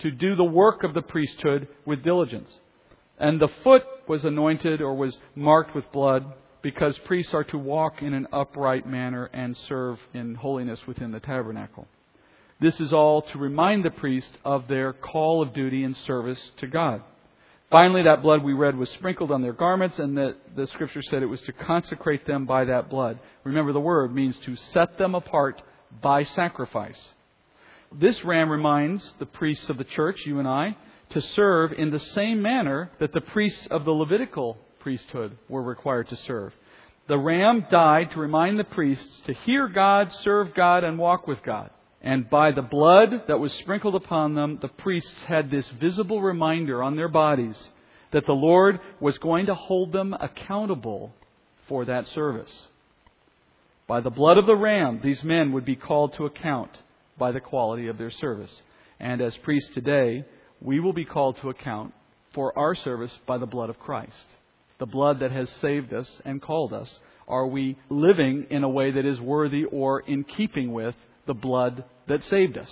[0.00, 2.50] to do the work of the priesthood with diligence.
[3.18, 6.24] And the foot was anointed or was marked with blood
[6.60, 11.20] because priests are to walk in an upright manner and serve in holiness within the
[11.20, 11.86] tabernacle.
[12.60, 16.68] This is all to remind the priest of their call of duty and service to
[16.68, 17.02] God.
[17.70, 21.22] Finally, that blood we read was sprinkled on their garments, and the, the scripture said
[21.22, 23.18] it was to consecrate them by that blood.
[23.44, 25.60] Remember, the word means to set them apart
[26.00, 26.98] by sacrifice.
[27.92, 30.76] This ram reminds the priests of the church, you and I,
[31.10, 36.08] to serve in the same manner that the priests of the Levitical priesthood were required
[36.08, 36.52] to serve.
[37.08, 41.42] The ram died to remind the priests to hear God, serve God, and walk with
[41.42, 41.70] God.
[42.00, 46.82] And by the blood that was sprinkled upon them, the priests had this visible reminder
[46.82, 47.56] on their bodies
[48.12, 51.14] that the Lord was going to hold them accountable
[51.68, 52.50] for that service.
[53.86, 56.70] By the blood of the ram, these men would be called to account
[57.18, 58.52] by the quality of their service.
[59.00, 60.24] And as priests today,
[60.60, 61.92] we will be called to account
[62.34, 64.26] for our service by the blood of Christ.
[64.78, 66.88] The blood that has saved us and called us.
[67.28, 70.94] Are we living in a way that is worthy or in keeping with
[71.26, 72.68] the blood that saved us?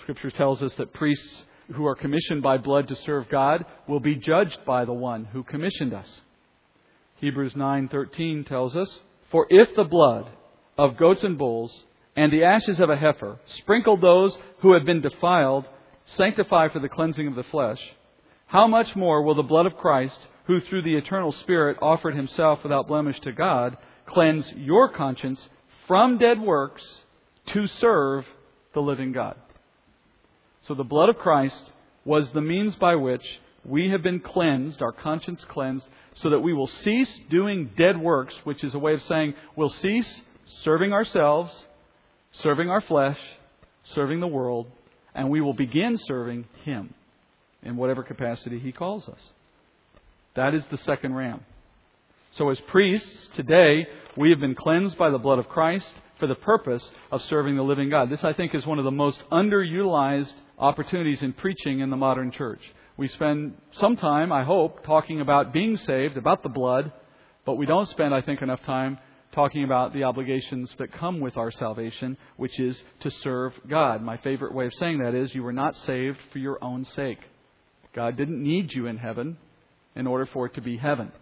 [0.00, 4.16] Scripture tells us that priests who are commissioned by blood to serve God will be
[4.16, 6.08] judged by the one who commissioned us.
[7.16, 8.98] Hebrews 9:13 tells us,
[9.32, 10.26] for if the blood
[10.78, 11.72] of goats and bulls,
[12.14, 13.38] and the ashes of a heifer.
[13.58, 15.64] Sprinkle those who have been defiled,
[16.16, 17.78] sanctify for the cleansing of the flesh.
[18.46, 22.60] How much more will the blood of Christ, who through the eternal Spirit offered himself
[22.62, 25.40] without blemish to God, cleanse your conscience
[25.88, 26.82] from dead works
[27.54, 28.26] to serve
[28.74, 29.36] the living God?
[30.68, 31.72] So the blood of Christ
[32.04, 33.24] was the means by which
[33.64, 38.34] we have been cleansed, our conscience cleansed, so that we will cease doing dead works,
[38.44, 40.22] which is a way of saying we'll cease
[40.62, 41.52] serving ourselves,
[42.42, 43.18] serving our flesh,
[43.94, 44.66] serving the world,
[45.14, 46.94] and we will begin serving Him
[47.62, 49.20] in whatever capacity He calls us.
[50.34, 51.44] That is the second ram.
[52.36, 56.34] So, as priests, today, we have been cleansed by the blood of Christ for the
[56.34, 58.08] purpose of serving the living God.
[58.08, 62.30] This, I think, is one of the most underutilized opportunities in preaching in the modern
[62.30, 62.60] church.
[62.96, 66.92] We spend some time, I hope, talking about being saved, about the blood,
[67.44, 68.98] but we don't spend, I think, enough time
[69.32, 74.02] talking about the obligations that come with our salvation, which is to serve God.
[74.02, 77.18] My favorite way of saying that is you were not saved for your own sake.
[77.94, 79.38] God didn't need you in heaven
[79.96, 81.12] in order for it to be heaven.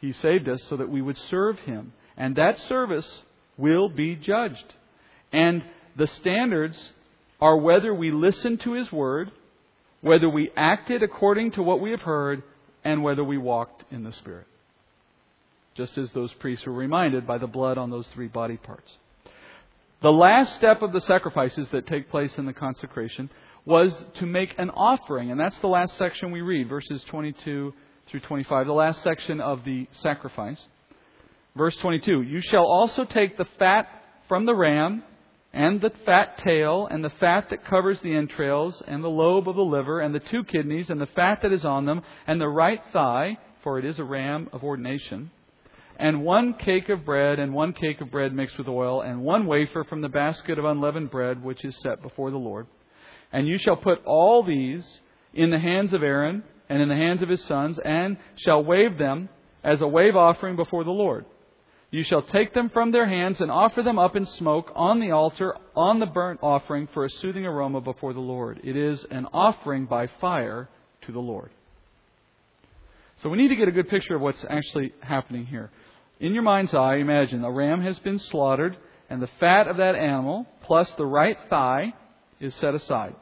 [0.00, 1.92] He saved us so that we would serve Him.
[2.16, 3.08] And that service
[3.56, 4.74] will be judged.
[5.32, 5.62] And
[5.96, 6.76] the standards
[7.40, 9.30] are whether we listen to His Word,
[10.00, 12.42] whether we acted according to what we have heard,
[12.84, 14.46] and whether we walked in the Spirit
[15.80, 18.90] just as those priests were reminded by the blood on those three body parts.
[20.02, 23.30] The last step of the sacrifices that take place in the consecration
[23.64, 27.72] was to make an offering, and that's the last section we read, verses 22
[28.08, 30.58] through 25, the last section of the sacrifice.
[31.56, 33.86] Verse 22 You shall also take the fat
[34.28, 35.02] from the ram,
[35.52, 39.56] and the fat tail, and the fat that covers the entrails, and the lobe of
[39.56, 42.48] the liver, and the two kidneys, and the fat that is on them, and the
[42.48, 45.30] right thigh, for it is a ram of ordination
[46.00, 49.46] and one cake of bread, and one cake of bread mixed with oil, and one
[49.46, 52.66] wafer from the basket of unleavened bread which is set before the Lord.
[53.32, 54.82] And you shall put all these
[55.34, 58.96] in the hands of Aaron and in the hands of his sons, and shall wave
[58.96, 59.28] them
[59.62, 61.26] as a wave offering before the Lord.
[61.90, 65.10] You shall take them from their hands and offer them up in smoke on the
[65.10, 68.60] altar on the burnt offering for a soothing aroma before the Lord.
[68.62, 70.68] It is an offering by fire
[71.06, 71.50] to the Lord.
[73.22, 75.70] So we need to get a good picture of what's actually happening here.
[76.20, 78.76] In your mind's eye, imagine a ram has been slaughtered,
[79.08, 81.92] and the fat of that animal, plus the right thigh,
[82.38, 83.14] is set aside.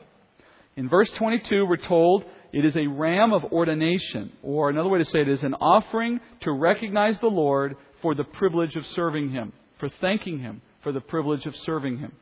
[0.77, 5.05] In verse 22, we're told it is a ram of ordination, or another way to
[5.07, 9.53] say it is an offering to recognize the Lord for the privilege of serving Him,
[9.79, 12.13] for thanking Him for the privilege of serving Him.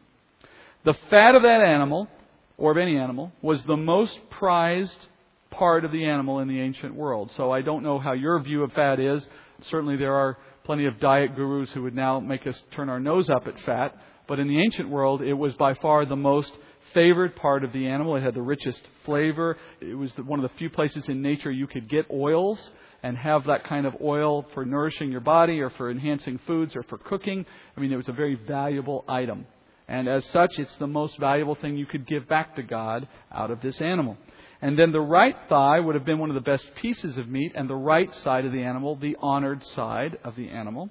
[0.85, 2.09] The fat of that animal,
[2.57, 5.07] or of any animal, was the most prized
[5.51, 7.31] part of the animal in the ancient world.
[7.37, 9.27] So I don't know how your view of fat is.
[9.71, 13.29] Certainly there are plenty of diet gurus who would now make us turn our nose
[13.31, 13.95] up at fat.
[14.29, 16.51] But in the ancient world, it was by far the most
[16.93, 18.17] favored part of the animal.
[18.17, 19.57] It had the richest flavor.
[19.81, 22.59] It was one of the few places in nature you could get oils
[23.03, 26.83] and have that kind of oil for nourishing your body or for enhancing foods or
[26.85, 27.47] for cooking.
[27.77, 29.47] I mean, it was a very valuable item.
[29.89, 33.51] And as such, it's the most valuable thing you could give back to God out
[33.51, 34.17] of this animal.
[34.61, 37.53] And then the right thigh would have been one of the best pieces of meat,
[37.55, 40.91] and the right side of the animal, the honored side of the animal.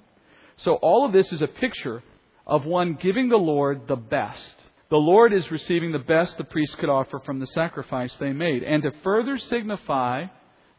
[0.58, 2.02] So all of this is a picture
[2.46, 4.54] of one giving the Lord the best.
[4.88, 8.62] The Lord is receiving the best the priest could offer from the sacrifice they made.
[8.62, 10.26] And to further signify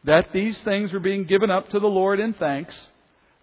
[0.04, 2.78] that these things were being given up to the Lord in thanks,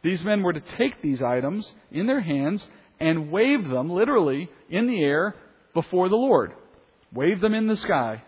[0.04, 2.63] these men were to take these items in their hands
[3.00, 5.36] and wave them literally in the air
[5.74, 6.54] before the Lord.
[7.12, 8.24] Wave them in the sky.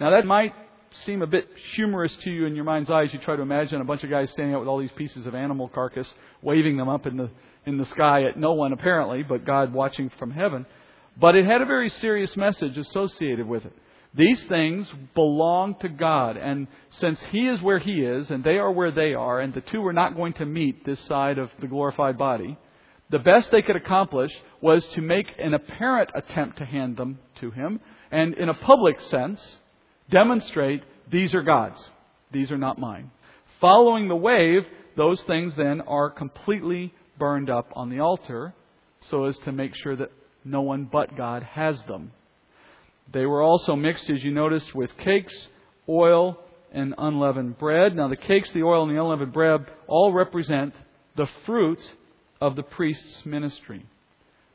[0.00, 0.54] Now, that might
[1.04, 3.80] seem a bit humorous to you in your mind's eye as you try to imagine
[3.80, 6.08] a bunch of guys standing out with all these pieces of animal carcass,
[6.42, 7.30] waving them up in the,
[7.66, 10.66] in the sky at no one apparently, but God watching from heaven.
[11.16, 13.72] But it had a very serious message associated with it.
[14.14, 16.66] These things belong to God, and
[16.98, 19.84] since He is where He is, and they are where they are, and the two
[19.86, 22.58] are not going to meet this side of the glorified body,
[23.10, 27.50] the best they could accomplish was to make an apparent attempt to hand them to
[27.50, 27.80] Him,
[28.10, 29.58] and in a public sense,
[30.10, 31.90] demonstrate these are God's.
[32.32, 33.10] These are not mine.
[33.60, 34.64] Following the wave,
[34.96, 38.54] those things then are completely burned up on the altar
[39.10, 40.12] so as to make sure that
[40.44, 42.12] no one but God has them.
[43.12, 45.34] They were also mixed, as you noticed, with cakes,
[45.88, 46.38] oil,
[46.72, 47.96] and unleavened bread.
[47.96, 50.74] Now, the cakes, the oil, and the unleavened bread all represent
[51.16, 51.80] the fruit
[52.40, 53.86] of the priest's ministry.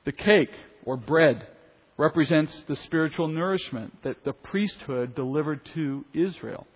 [0.06, 0.52] The cake,
[0.86, 1.48] or bread,
[1.98, 6.68] represents the spiritual nourishment that the priesthood delivered to Israel.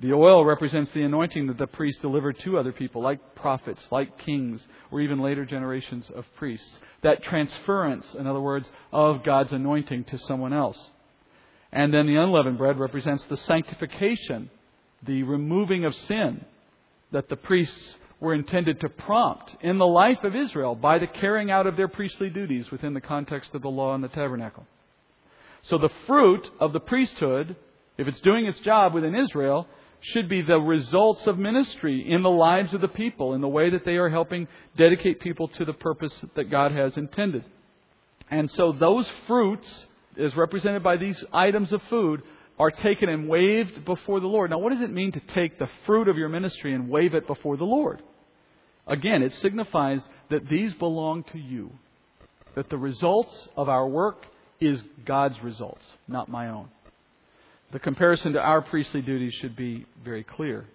[0.00, 4.18] The oil represents the anointing that the priest delivered to other people, like prophets, like
[4.18, 6.78] kings, or even later generations of priests.
[7.02, 10.78] That transference, in other words, of God's anointing to someone else.
[11.70, 14.50] And then the unleavened bread represents the sanctification,
[15.02, 16.44] the removing of sin
[17.12, 21.50] that the priests were intended to prompt in the life of Israel by the carrying
[21.50, 24.66] out of their priestly duties within the context of the law and the tabernacle.
[25.62, 27.54] So the fruit of the priesthood,
[27.98, 29.66] if it's doing its job within Israel,
[30.00, 33.70] should be the results of ministry in the lives of the people, in the way
[33.70, 37.44] that they are helping dedicate people to the purpose that God has intended.
[38.30, 39.86] And so those fruits,
[40.18, 42.22] as represented by these items of food,
[42.58, 44.50] are taken and waved before the Lord.
[44.50, 47.26] Now, what does it mean to take the fruit of your ministry and wave it
[47.26, 48.02] before the Lord?
[48.86, 51.72] Again, it signifies that these belong to you,
[52.54, 54.26] that the results of our work
[54.60, 56.68] is God's results, not my own.
[57.72, 60.66] The comparison to our priestly duties should be very clear.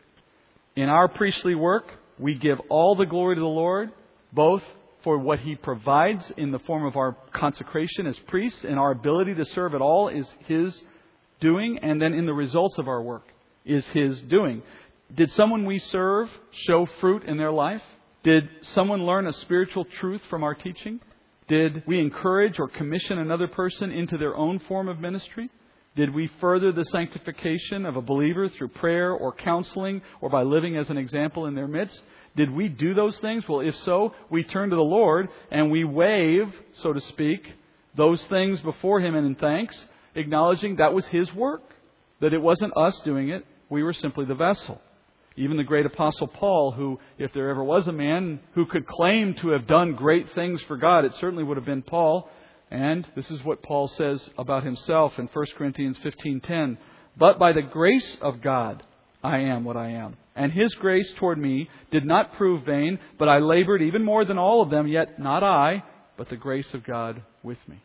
[0.75, 1.85] In our priestly work,
[2.17, 3.91] we give all the glory to the Lord,
[4.31, 4.63] both
[5.03, 9.35] for what He provides in the form of our consecration as priests, and our ability
[9.35, 10.73] to serve at all is His
[11.41, 13.27] doing, and then in the results of our work
[13.65, 14.63] is His doing.
[15.13, 17.83] Did someone we serve show fruit in their life?
[18.23, 21.01] Did someone learn a spiritual truth from our teaching?
[21.47, 25.49] Did we encourage or commission another person into their own form of ministry?
[25.95, 30.75] Did we further the sanctification of a believer through prayer or counseling or by living
[30.75, 32.01] as an example in their midst?
[32.35, 33.47] Did we do those things?
[33.47, 37.47] Well, if so, we turn to the Lord and we wave, so to speak,
[37.95, 39.77] those things before Him and in thanks,
[40.15, 41.63] acknowledging that was His work,
[42.19, 44.81] that it wasn't us doing it, we were simply the vessel.
[45.37, 49.33] Even the great apostle Paul, who, if there ever was a man who could claim
[49.35, 52.29] to have done great things for God, it certainly would have been Paul.
[52.71, 56.77] And this is what Paul says about himself in 1 Corinthians 15:10,
[57.15, 58.83] "But by the grace of God
[59.23, 63.29] I am what I am, and his grace toward me did not prove vain, but
[63.29, 65.83] I labored even more than all of them, yet not I,
[66.17, 67.77] but the grace of God with me."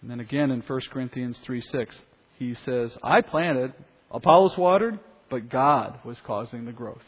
[0.00, 2.00] And then again in 1 Corinthians 3:6,
[2.38, 3.72] he says, "I planted,
[4.10, 7.04] Apollos watered, but God was causing the growth."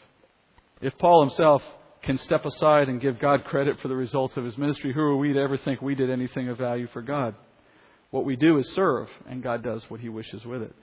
[0.81, 1.63] If Paul himself
[2.05, 5.17] can step aside and give God credit for the results of his ministry, who are
[5.17, 7.35] we to ever think we did anything of value for God?
[8.11, 10.73] What we do is serve, and God does what he wishes with it.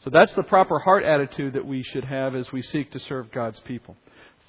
[0.00, 3.30] So that's the proper heart attitude that we should have as we seek to serve
[3.30, 3.96] God's people.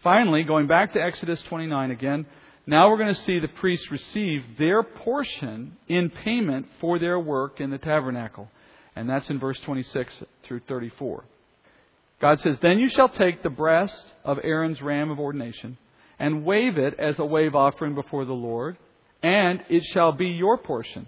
[0.01, 2.25] Finally, going back to Exodus 29 again,
[2.65, 7.59] now we're going to see the priests receive their portion in payment for their work
[7.59, 8.49] in the tabernacle.
[8.95, 10.13] And that's in verse 26
[10.43, 11.25] through 34.
[12.19, 15.77] God says, Then you shall take the breast of Aaron's ram of ordination
[16.21, 18.77] and wave it as a wave offering before the Lord,
[19.23, 21.07] and it shall be your portion.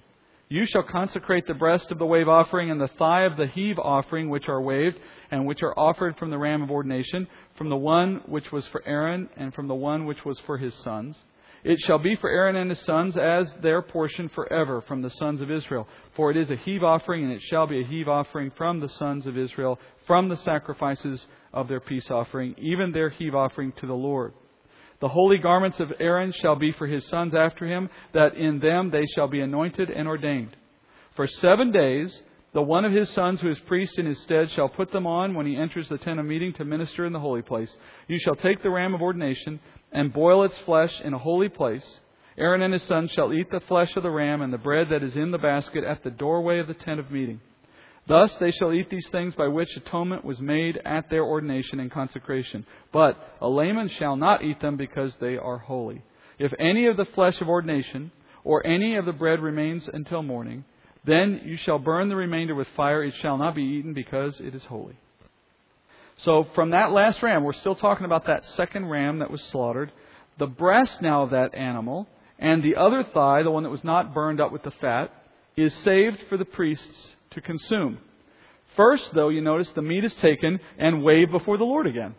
[0.49, 3.77] You shall consecrate the breast of the wave offering and the thigh of the heave
[3.77, 4.97] offering, which are waved,
[5.29, 7.27] and which are offered from the ram of ordination,
[7.59, 10.73] from the one which was for Aaron, and from the one which was for his
[10.83, 11.15] sons.
[11.63, 15.41] It shall be for Aaron and his sons as their portion forever from the sons
[15.41, 15.87] of Israel.
[16.15, 18.89] For it is a heave offering, and it shall be a heave offering from the
[18.89, 23.85] sons of Israel, from the sacrifices of their peace offering, even their heave offering to
[23.85, 24.33] the Lord.
[25.03, 28.89] The holy garments of Aaron shall be for his sons after him, that in them
[28.89, 30.55] they shall be anointed and ordained.
[31.17, 32.21] For seven days,
[32.53, 35.33] the one of his sons who is priest in his stead shall put them on
[35.33, 37.69] when he enters the tent of meeting to minister in the holy place.
[38.07, 39.59] You shall take the ram of ordination
[39.91, 41.99] and boil its flesh in a holy place.
[42.37, 45.03] Aaron and his sons shall eat the flesh of the ram and the bread that
[45.03, 47.41] is in the basket at the doorway of the tent of meeting.
[48.07, 51.91] Thus they shall eat these things by which atonement was made at their ordination and
[51.91, 52.65] consecration.
[52.91, 56.03] But a layman shall not eat them because they are holy.
[56.37, 58.11] If any of the flesh of ordination
[58.43, 60.65] or any of the bread remains until morning,
[61.05, 63.03] then you shall burn the remainder with fire.
[63.03, 64.97] It shall not be eaten because it is holy.
[66.17, 69.91] So from that last ram, we're still talking about that second ram that was slaughtered.
[70.39, 74.13] The breast now of that animal and the other thigh, the one that was not
[74.13, 75.11] burned up with the fat,
[75.55, 77.99] is saved for the priests to consume.
[78.75, 82.15] First, though, you notice the meat is taken and waved before the Lord again.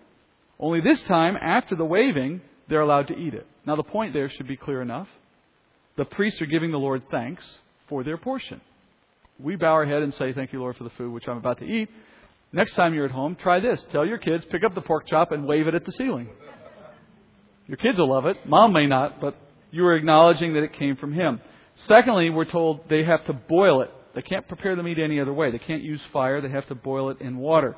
[0.59, 3.47] Only this time, after the waving, they're allowed to eat it.
[3.67, 5.09] Now, the point there should be clear enough.
[5.97, 7.45] The priests are giving the Lord thanks
[7.89, 8.61] for their portion.
[9.39, 11.59] We bow our head and say, Thank you, Lord, for the food which I'm about
[11.59, 11.89] to eat.
[12.53, 13.81] Next time you're at home, try this.
[13.91, 16.29] Tell your kids, pick up the pork chop and wave it at the ceiling.
[17.67, 18.37] Your kids will love it.
[18.47, 19.37] Mom may not, but
[19.73, 21.41] you are acknowledging that it came from Him.
[21.87, 25.33] Secondly, we're told they have to boil it they can't prepare the meat any other
[25.33, 25.51] way.
[25.51, 26.41] They can't use fire.
[26.41, 27.77] They have to boil it in water.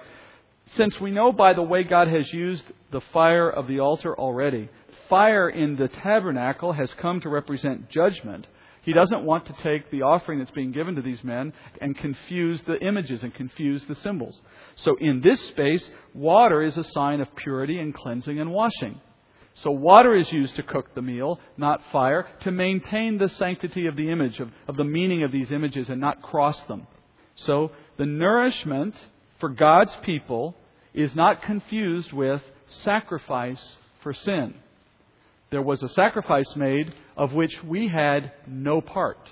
[0.75, 4.69] Since we know by the way God has used the fire of the altar already,
[5.09, 8.47] fire in the tabernacle has come to represent judgment.
[8.83, 12.63] He doesn't want to take the offering that's being given to these men and confuse
[12.63, 14.41] the images and confuse the symbols.
[14.77, 19.01] So in this space, water is a sign of purity and cleansing and washing.
[19.63, 23.97] So water is used to cook the meal, not fire, to maintain the sanctity of
[23.97, 26.87] the image, of, of the meaning of these images, and not cross them.
[27.37, 28.95] So the nourishment
[29.41, 30.55] for God's people
[30.93, 32.43] is not confused with
[32.83, 34.55] sacrifice for sin.
[35.51, 39.31] There was a sacrifice made of which we had no part.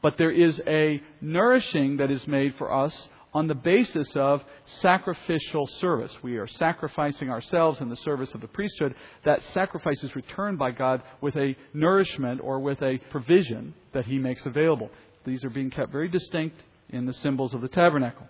[0.00, 4.42] But there is a nourishing that is made for us on the basis of
[4.80, 6.12] sacrificial service.
[6.22, 8.94] We are sacrificing ourselves in the service of the priesthood.
[9.24, 14.18] That sacrifice is returned by God with a nourishment or with a provision that He
[14.18, 14.90] makes available.
[15.24, 16.56] These are being kept very distinct
[16.88, 18.26] in the symbols of the tabernacle.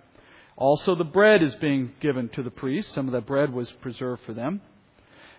[0.57, 2.92] Also, the bread is being given to the priests.
[2.92, 4.61] Some of that bread was preserved for them.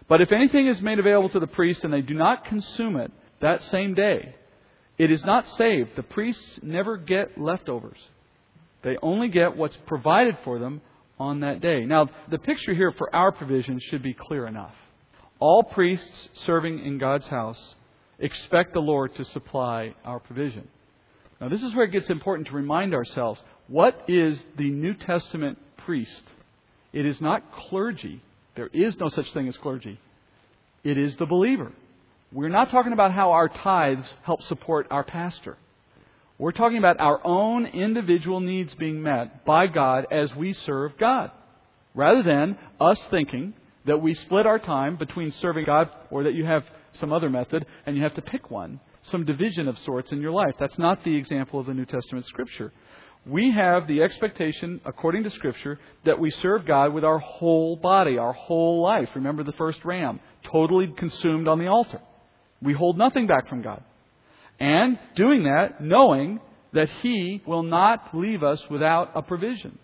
[0.07, 3.11] But if anything is made available to the priests and they do not consume it
[3.41, 4.35] that same day,
[4.97, 5.91] it is not saved.
[5.95, 7.99] The priests never get leftovers.
[8.81, 10.81] They only get what's provided for them
[11.19, 11.85] on that day.
[11.85, 14.73] Now, the picture here for our provision should be clear enough.
[15.39, 17.75] All priests serving in God's house
[18.19, 20.67] expect the Lord to supply our provision.
[21.39, 25.57] Now, this is where it gets important to remind ourselves what is the New Testament
[25.77, 26.23] priest?
[26.91, 28.21] It is not clergy.
[28.55, 29.99] There is no such thing as clergy.
[30.83, 31.71] It is the believer.
[32.31, 35.57] We're not talking about how our tithes help support our pastor.
[36.39, 41.31] We're talking about our own individual needs being met by God as we serve God.
[41.93, 43.53] Rather than us thinking
[43.85, 46.63] that we split our time between serving God or that you have
[46.93, 48.79] some other method and you have to pick one,
[49.11, 50.55] some division of sorts in your life.
[50.57, 52.71] That's not the example of the New Testament Scripture.
[53.25, 58.17] We have the expectation, according to Scripture, that we serve God with our whole body,
[58.17, 59.09] our whole life.
[59.13, 61.99] Remember the first ram, totally consumed on the altar.
[62.61, 63.83] We hold nothing back from God.
[64.59, 66.39] And doing that, knowing
[66.73, 69.79] that He will not leave us without a provision.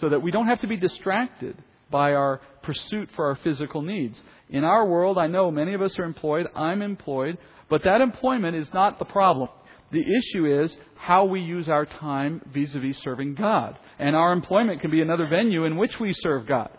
[0.00, 1.56] So that we don't have to be distracted
[1.90, 4.18] by our pursuit for our physical needs.
[4.48, 6.46] In our world, I know many of us are employed.
[6.54, 7.38] I'm employed.
[7.68, 9.48] But that employment is not the problem.
[9.92, 13.78] The issue is how we use our time vis a vis serving God.
[13.98, 16.70] And our employment can be another venue in which we serve God.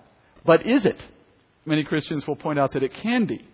[0.46, 0.98] But is it?
[1.66, 3.48] Many Christians will point out that it can be.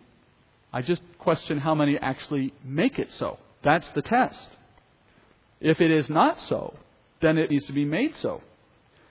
[0.73, 3.37] I just question how many actually make it so.
[3.63, 4.49] That's the test.
[5.59, 6.73] If it is not so,
[7.21, 8.41] then it needs to be made so.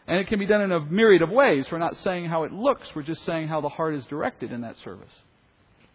[0.06, 1.66] And it can be done in a myriad of ways.
[1.70, 4.62] We're not saying how it looks, we're just saying how the heart is directed in
[4.62, 5.12] that service.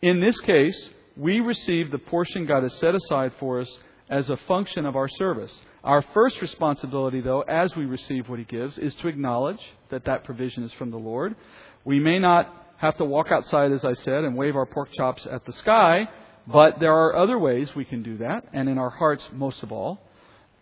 [0.01, 0.78] In this case,
[1.18, 3.70] we receive the portion God has set aside for us
[4.09, 5.51] as a function of our service.
[5.84, 9.59] Our first responsibility, though, as we receive what He gives, is to acknowledge
[9.89, 11.36] that that provision is from the Lord.
[11.84, 15.26] We may not have to walk outside, as I said, and wave our pork chops
[15.30, 16.07] at the sky,
[16.47, 19.71] but there are other ways we can do that, and in our hearts most of
[19.71, 20.01] all.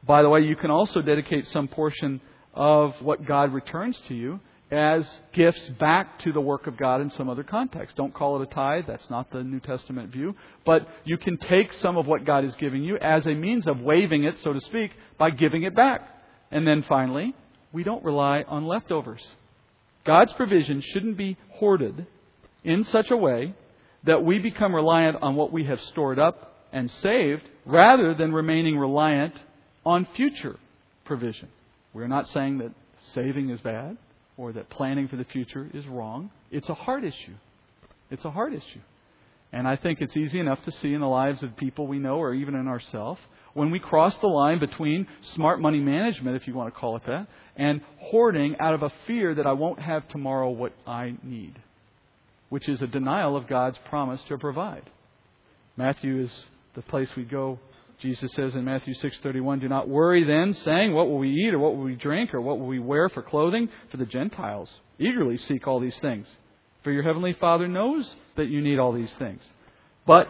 [0.05, 2.21] By the way, you can also dedicate some portion
[2.53, 4.39] of what God returns to you
[4.71, 7.95] as gifts back to the work of God in some other context.
[7.95, 10.35] Don't call it a tithe, that's not the New Testament view.
[10.65, 13.79] But you can take some of what God is giving you as a means of
[13.81, 16.07] waving it, so to speak, by giving it back.
[16.51, 17.33] And then finally,
[17.71, 19.23] we don't rely on leftovers.
[20.05, 22.05] God's provision shouldn't be hoarded
[22.65, 23.53] in such a way
[24.03, 28.77] that we become reliant on what we have stored up and saved rather than remaining
[28.77, 29.33] reliant
[29.85, 30.57] on future
[31.05, 31.47] provision.
[31.93, 32.73] We're not saying that
[33.13, 33.95] saving is bad
[34.35, 36.31] or that planning for the future is wrong.
[36.51, 37.35] It's a heart issue.
[38.11, 38.81] It's a heart issue.
[39.53, 42.17] And I think it's easy enough to see in the lives of people we know
[42.17, 43.21] or even in ourselves
[43.53, 47.03] when we cross the line between smart money management, if you want to call it
[47.05, 51.59] that, and hoarding out of a fear that I won't have tomorrow what I need,
[52.49, 54.89] which is a denial of God's promise to provide.
[55.77, 56.31] Matthew is
[56.73, 57.59] the place we go.
[58.01, 61.59] Jesus says in Matthew 6:31, "Do not worry then, saying, what will we eat or
[61.59, 63.69] what will we drink or what will we wear for clothing?
[63.89, 66.27] For the Gentiles eagerly seek all these things.
[66.83, 69.41] For your heavenly Father knows that you need all these things.
[70.05, 70.27] But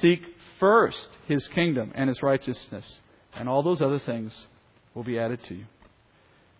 [0.00, 0.22] seek
[0.58, 3.00] first his kingdom and his righteousness,
[3.34, 4.46] and all those other things
[4.94, 5.66] will be added to you."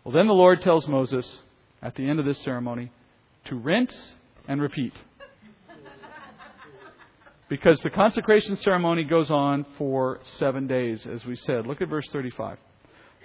[0.03, 1.43] Well, then the Lord tells Moses
[1.83, 2.91] at the end of this ceremony
[3.47, 4.15] to rinse
[4.47, 4.95] and repeat.
[7.49, 11.67] Because the consecration ceremony goes on for seven days, as we said.
[11.67, 12.59] Look at verse 35.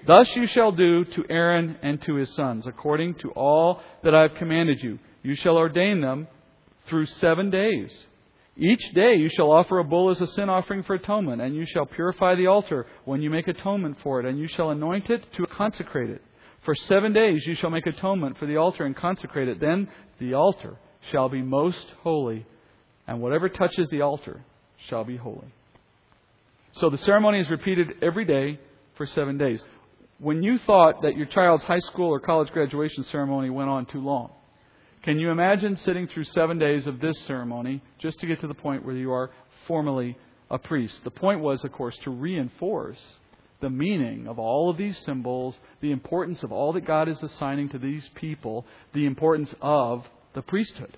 [0.06, 4.24] Thus you shall do to Aaron and to his sons, according to all that I
[4.24, 5.00] have commanded you.
[5.30, 6.28] You shall ordain them
[6.88, 7.96] through seven days.
[8.58, 11.68] Each day you shall offer a bull as a sin offering for atonement, and you
[11.68, 15.32] shall purify the altar when you make atonement for it, and you shall anoint it
[15.34, 16.24] to consecrate it.
[16.66, 19.60] For seven days you shall make atonement for the altar and consecrate it.
[19.60, 19.88] Then
[20.20, 20.80] the altar
[21.12, 22.48] shall be most holy,
[23.06, 24.44] and whatever touches the altar
[24.88, 25.54] shall be holy.
[26.72, 28.60] So the ceremony is repeated every day
[28.96, 29.62] for seven days.
[30.18, 34.02] When you thought that your child's high school or college graduation ceremony went on too
[34.02, 34.32] long,
[35.04, 38.54] can you imagine sitting through seven days of this ceremony just to get to the
[38.54, 39.32] point where you are
[39.66, 40.18] formally
[40.50, 40.96] a priest?
[41.04, 43.00] The point was, of course, to reinforce
[43.62, 47.70] the meaning of all of these symbols, the importance of all that God is assigning
[47.70, 50.98] to these people, the importance of the priesthood.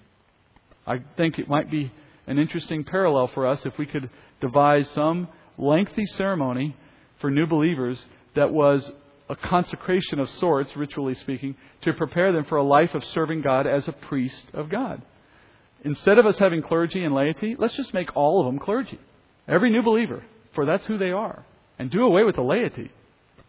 [0.85, 1.91] I think it might be
[2.27, 4.09] an interesting parallel for us if we could
[4.41, 5.27] devise some
[5.57, 6.75] lengthy ceremony
[7.19, 8.03] for new believers
[8.35, 8.91] that was
[9.31, 13.65] a consecration of sorts, ritually speaking, to prepare them for a life of serving God
[13.65, 15.01] as a priest of God.
[15.85, 18.99] Instead of us having clergy and laity, let's just make all of them clergy.
[19.47, 20.21] Every new believer,
[20.53, 21.45] for that's who they are.
[21.79, 22.91] And do away with the laity.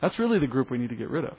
[0.01, 1.37] That's really the group we need to get rid of.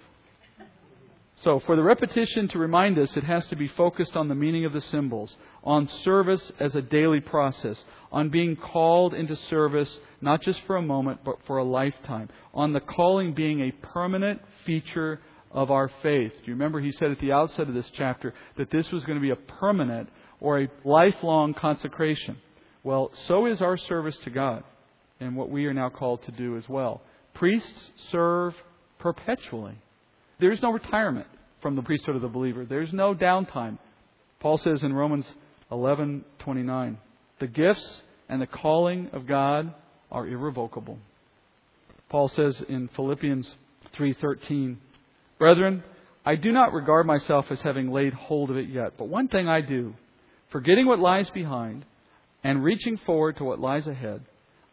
[1.43, 4.63] So, for the repetition to remind us, it has to be focused on the meaning
[4.63, 7.77] of the symbols, on service as a daily process,
[8.13, 9.89] on being called into service
[10.21, 14.41] not just for a moment, but for a lifetime, on the calling being a permanent
[14.65, 15.19] feature
[15.51, 16.31] of our faith.
[16.31, 19.17] Do you remember he said at the outset of this chapter that this was going
[19.17, 20.07] to be a permanent
[20.39, 22.37] or a lifelong consecration?
[22.83, 24.63] Well, so is our service to God
[25.19, 27.01] and what we are now called to do as well.
[27.33, 28.55] Priests serve
[28.97, 29.77] perpetually.
[30.39, 31.27] There's no retirement
[31.61, 32.65] from the priesthood of the believer.
[32.65, 33.77] There's no downtime.
[34.39, 35.25] Paul says in Romans
[35.71, 36.97] 11:29,
[37.39, 39.73] "The gifts and the calling of God
[40.11, 40.99] are irrevocable."
[42.09, 43.55] Paul says in Philippians
[43.93, 44.77] 3:13,
[45.37, 45.83] "Brethren,
[46.25, 49.47] I do not regard myself as having laid hold of it yet, but one thing
[49.47, 49.95] I do,
[50.49, 51.85] forgetting what lies behind
[52.43, 54.25] and reaching forward to what lies ahead,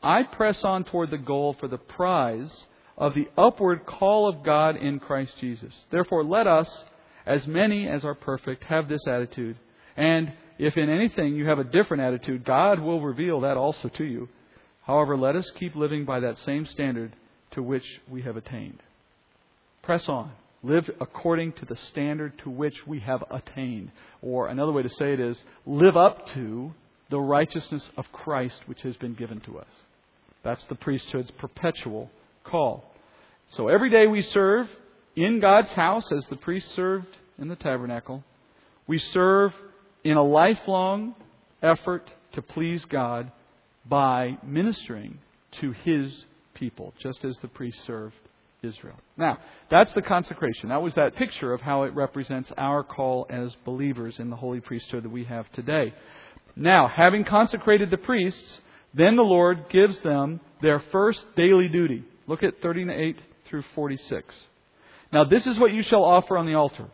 [0.02, 2.66] I press on toward the goal for the prize
[3.01, 5.74] of the upward call of God in Christ Jesus.
[5.90, 6.84] Therefore, let us,
[7.26, 9.57] as many as are perfect, have this attitude.
[9.96, 14.05] And if in anything you have a different attitude, God will reveal that also to
[14.05, 14.28] you.
[14.82, 17.16] However, let us keep living by that same standard
[17.53, 18.82] to which we have attained.
[19.82, 20.32] Press on.
[20.62, 23.92] Live according to the standard to which we have attained.
[24.20, 26.74] Or another way to say it is, live up to
[27.09, 29.70] the righteousness of Christ which has been given to us.
[30.44, 32.11] That's the priesthood's perpetual
[32.44, 32.89] call.
[33.57, 34.68] So every day we serve
[35.16, 38.22] in God's house as the priest served in the tabernacle.
[38.86, 39.53] We serve
[40.05, 41.16] in a lifelong
[41.61, 43.32] effort to please God
[43.84, 45.18] by ministering
[45.61, 46.24] to His
[46.55, 48.14] people, just as the priest served
[48.62, 48.96] Israel.
[49.16, 49.38] Now,
[49.68, 50.68] that's the consecration.
[50.68, 54.61] That was that picture of how it represents our call as believers in the holy
[54.61, 55.92] priesthood that we have today.
[56.55, 58.61] Now, having consecrated the priests,
[58.94, 62.05] then the Lord gives them their first daily duty.
[62.28, 63.16] Look at 38
[63.51, 64.34] through 46.
[65.12, 66.86] Now, this is what you shall offer on the altar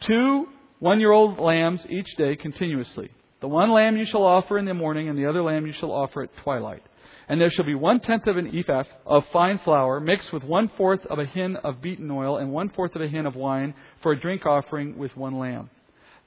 [0.00, 0.46] two
[0.78, 3.10] one year old lambs each day continuously.
[3.40, 5.92] The one lamb you shall offer in the morning, and the other lamb you shall
[5.92, 6.82] offer at twilight.
[7.28, 10.70] And there shall be one tenth of an ephah of fine flour mixed with one
[10.76, 13.74] fourth of a hin of beaten oil and one fourth of a hin of wine
[14.02, 15.70] for a drink offering with one lamb.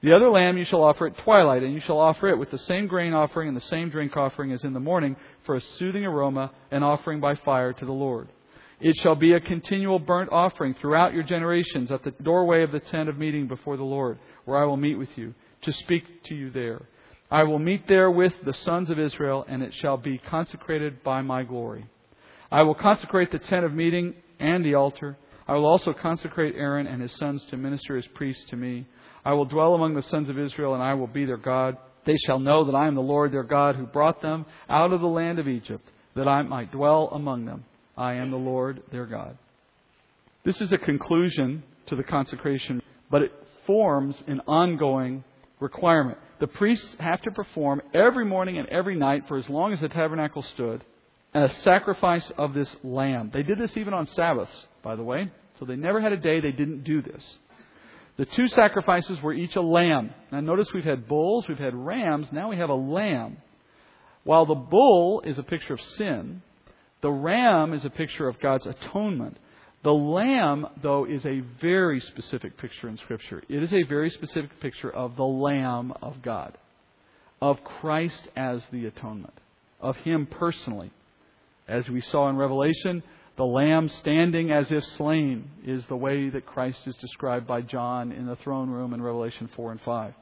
[0.00, 2.58] The other lamb you shall offer at twilight, and you shall offer it with the
[2.58, 6.04] same grain offering and the same drink offering as in the morning for a soothing
[6.04, 8.28] aroma, an offering by fire to the Lord.
[8.80, 12.80] It shall be a continual burnt offering throughout your generations at the doorway of the
[12.80, 16.34] tent of meeting before the Lord, where I will meet with you, to speak to
[16.34, 16.82] you there.
[17.30, 21.22] I will meet there with the sons of Israel, and it shall be consecrated by
[21.22, 21.86] my glory.
[22.50, 25.18] I will consecrate the tent of meeting and the altar.
[25.48, 28.86] I will also consecrate Aaron and his sons to minister as priests to me.
[29.24, 31.76] I will dwell among the sons of Israel, and I will be their God.
[32.06, 35.00] They shall know that I am the Lord their God who brought them out of
[35.00, 37.64] the land of Egypt, that I might dwell among them.
[37.98, 39.36] I am the Lord their God.
[40.44, 42.80] This is a conclusion to the consecration,
[43.10, 43.32] but it
[43.66, 45.24] forms an ongoing
[45.58, 46.16] requirement.
[46.38, 49.88] The priests have to perform every morning and every night for as long as the
[49.88, 50.84] tabernacle stood
[51.34, 53.30] a sacrifice of this lamb.
[53.32, 55.30] They did this even on Sabbaths, by the way.
[55.58, 57.22] So they never had a day they didn't do this.
[58.16, 60.14] The two sacrifices were each a lamb.
[60.32, 63.38] Now notice we've had bulls, we've had rams, now we have a lamb.
[64.24, 66.42] While the bull is a picture of sin,
[67.00, 69.36] the ram is a picture of God's atonement.
[69.84, 73.42] The lamb, though, is a very specific picture in Scripture.
[73.48, 76.58] It is a very specific picture of the Lamb of God,
[77.40, 79.34] of Christ as the atonement,
[79.80, 80.90] of Him personally.
[81.68, 83.04] As we saw in Revelation,
[83.36, 88.10] the lamb standing as if slain is the way that Christ is described by John
[88.10, 90.14] in the throne room in Revelation 4 and 5.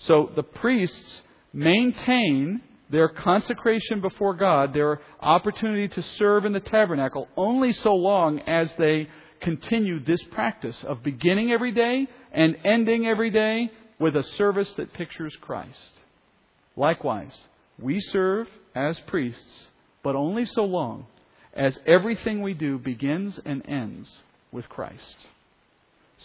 [0.00, 1.22] So the priests
[1.52, 2.60] maintain
[2.92, 8.68] their consecration before God, their opportunity to serve in the tabernacle, only so long as
[8.78, 9.08] they
[9.40, 14.92] continue this practice of beginning every day and ending every day with a service that
[14.92, 15.70] pictures Christ.
[16.76, 17.32] Likewise,
[17.80, 19.66] we serve as priests,
[20.02, 21.06] but only so long
[21.54, 24.08] as everything we do begins and ends
[24.52, 25.16] with Christ.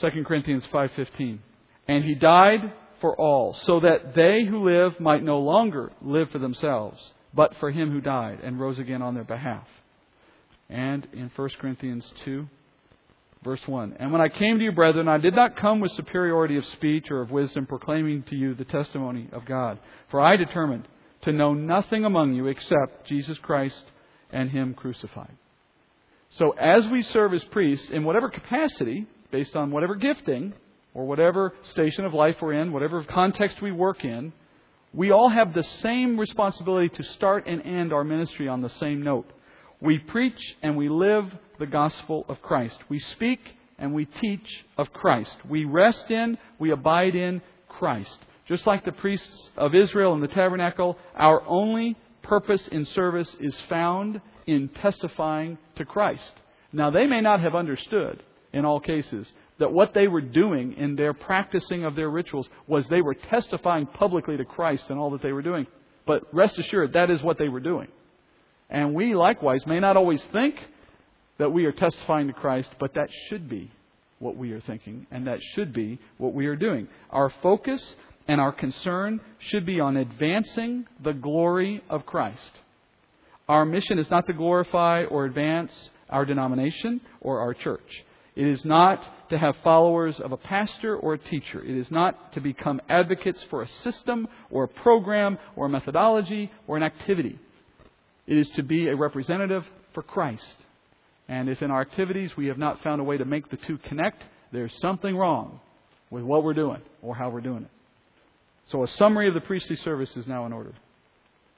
[0.02, 1.40] 2 Corinthians 5:15.
[1.88, 6.40] And he died for all, so that they who live might no longer live for
[6.40, 6.98] themselves,
[7.34, 9.68] but for him who died and rose again on their behalf.
[10.70, 12.48] And in 1 Corinthians 2,
[13.44, 16.58] verse 1 And when I came to you, brethren, I did not come with superiority
[16.58, 19.80] of speech or of wisdom, proclaiming to you the testimony of God.
[20.10, 20.88] For I determined
[21.22, 23.84] to know nothing among you except Jesus Christ
[24.32, 25.36] and Him crucified.
[26.38, 30.54] So as we serve as priests, in whatever capacity, based on whatever gifting,
[30.98, 34.34] or whatever station of life we're in, whatever context we work in,
[34.92, 39.04] we all have the same responsibility to start and end our ministry on the same
[39.04, 39.30] note.
[39.80, 42.80] We preach and we live the gospel of Christ.
[42.90, 43.40] We speak
[43.78, 45.36] and we teach of Christ.
[45.48, 48.18] We rest in, we abide in Christ.
[48.48, 53.56] Just like the priests of Israel in the tabernacle, our only purpose in service is
[53.70, 56.34] found in testifying to Christ.
[56.74, 59.28] Now, they may not have understood in all cases
[59.60, 63.86] that what they were doing in their practicing of their rituals was they were testifying
[63.88, 65.68] publicly to Christ and all that they were doing.
[66.06, 67.88] But rest assured, that is what they were doing.
[68.70, 70.56] And we likewise may not always think
[71.38, 73.72] that we are testifying to Christ, but that should be
[74.20, 76.88] what we are thinking, and that should be what we are doing.
[77.12, 77.96] Our focus
[78.28, 82.52] and our concern should be on advancing the glory of Christ.
[83.48, 85.72] Our mission is not to glorify or advance
[86.10, 87.88] our denomination or our church.
[88.38, 91.60] It is not to have followers of a pastor or a teacher.
[91.64, 96.52] It is not to become advocates for a system or a program or a methodology
[96.68, 97.40] or an activity.
[98.28, 99.66] It is to be a representative
[99.96, 100.44] for Christ.
[101.28, 103.80] And if in our activities we have not found a way to make the two
[103.80, 104.22] connect,
[104.52, 105.60] there's something wrong
[106.12, 107.72] with what we're doing or how we're doing it.
[108.70, 110.76] So a summary of the priestly service is now in order.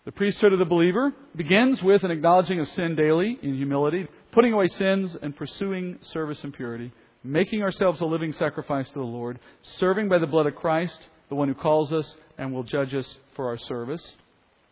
[0.06, 4.54] The priesthood of the believer begins with an acknowledging of sin daily in humility, putting
[4.54, 6.92] away sins and pursuing service and purity,
[7.24, 9.40] making ourselves a living sacrifice to the Lord,
[9.80, 10.98] serving by the blood of Christ,
[11.30, 14.06] the one who calls us and will judge us for our service,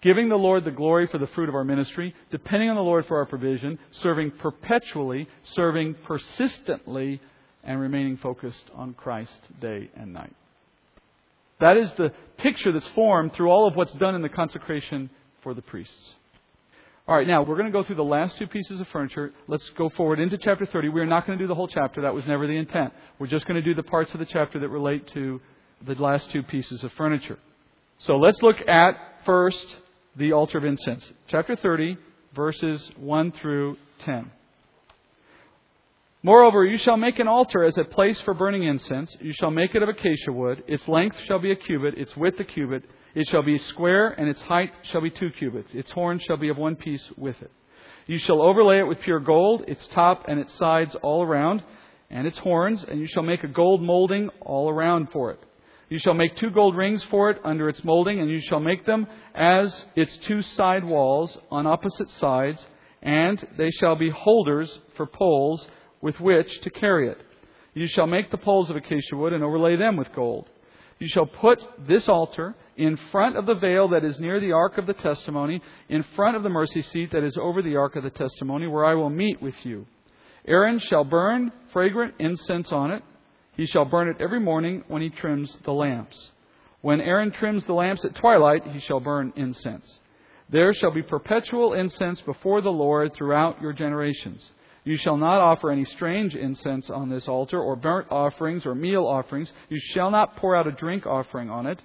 [0.01, 3.05] giving the Lord the glory for the fruit of our ministry, depending on the Lord
[3.05, 7.19] for our provision, serving perpetually, serving persistently,
[7.63, 10.33] and remaining focused on Christ day and night.
[11.59, 15.09] That is the picture that's formed through all of what's done in the consecration
[15.41, 16.13] for the priests.
[17.07, 19.31] All right, now we're going to go through the last two pieces of furniture.
[19.47, 20.89] Let's go forward into chapter 30.
[20.89, 22.01] We are not going to do the whole chapter.
[22.01, 22.91] That was never the intent.
[23.17, 25.39] We're just going to do the parts of the chapter that relate to
[25.85, 27.39] the last two pieces of furniture.
[27.99, 29.65] So let's look at first
[30.17, 31.09] the altar of incense.
[31.29, 31.97] Chapter 30,
[32.35, 34.29] verses 1 through 10.
[36.23, 39.15] Moreover, you shall make an altar as a place for burning incense.
[39.21, 40.61] You shall make it of acacia wood.
[40.67, 42.83] Its length shall be a cubit, its width a cubit.
[43.17, 45.73] It shall be square, and its height shall be two cubits.
[45.73, 47.49] Its horn shall be of one piece with it.
[48.05, 51.63] You shall overlay it with pure gold, its top and its sides all around,
[52.11, 55.39] and its horns, and you shall make a gold molding all around for it.
[55.89, 58.85] You shall make two gold rings for it under its molding, and you shall make
[58.85, 62.63] them as its two side walls on opposite sides,
[63.01, 65.67] and they shall be holders for poles
[66.01, 67.17] with which to carry it.
[67.73, 70.49] You shall make the poles of acacia wood and overlay them with gold.
[70.99, 74.77] You shall put this altar in front of the veil that is near the ark
[74.77, 78.03] of the testimony, in front of the mercy seat that is over the ark of
[78.03, 79.85] the testimony, where I will meet with you.
[80.47, 83.03] Aaron shall burn fragrant incense on it.
[83.55, 86.15] He shall burn it every morning when he trims the lamps.
[86.81, 89.99] When Aaron trims the lamps at twilight, he shall burn incense.
[90.49, 94.45] There shall be perpetual incense before the Lord throughout your generations.
[94.85, 99.05] You shall not offer any strange incense on this altar, or burnt offerings, or meal
[99.05, 99.51] offerings.
[99.67, 101.81] You shall not pour out a drink offering on it.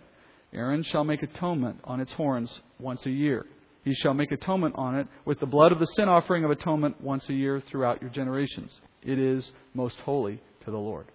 [0.54, 3.46] Aaron shall make atonement on its horns once a year.
[3.84, 7.00] He shall make atonement on it with the blood of the sin offering of atonement
[7.00, 8.70] once a year throughout your generations.
[9.02, 11.06] It is most holy to the Lord.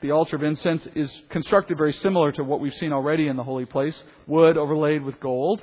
[0.00, 3.44] The altar of incense is constructed very similar to what we've seen already in the
[3.44, 3.96] holy place
[4.26, 5.62] wood overlaid with gold.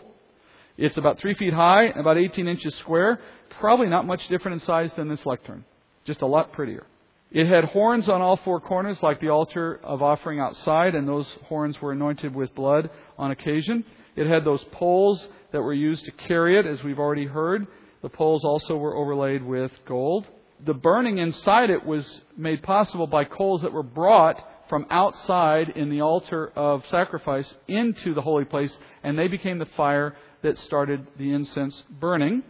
[0.78, 3.20] It's about three feet high and about 18 inches square.
[3.60, 5.66] Probably not much different in size than this lectern,
[6.05, 6.86] just a lot prettier.
[7.32, 11.27] It had horns on all four corners, like the altar of offering outside, and those
[11.47, 13.84] horns were anointed with blood on occasion.
[14.15, 17.67] It had those poles that were used to carry it, as we've already heard.
[18.01, 20.27] The poles also were overlaid with gold.
[20.65, 25.89] The burning inside it was made possible by coals that were brought from outside in
[25.89, 31.05] the altar of sacrifice into the holy place, and they became the fire that started
[31.17, 32.43] the incense burning.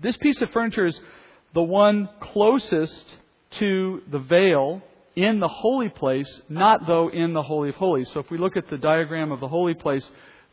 [0.00, 0.98] This piece of furniture is
[1.54, 3.04] the one closest
[3.52, 4.82] to the veil
[5.14, 8.08] in the holy place, not though in the Holy of Holies.
[8.12, 10.04] So if we look at the diagram of the holy place,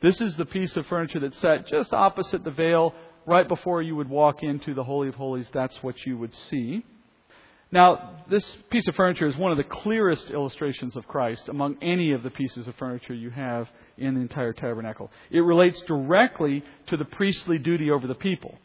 [0.01, 2.93] this is the piece of furniture that sat just opposite the veil
[3.25, 6.83] right before you would walk into the Holy of Holies, that's what you would see.
[7.71, 12.11] Now, this piece of furniture is one of the clearest illustrations of Christ among any
[12.11, 13.67] of the pieces of furniture you have
[13.97, 15.09] in the entire tabernacle.
[15.31, 18.59] It relates directly to the priestly duty over the people.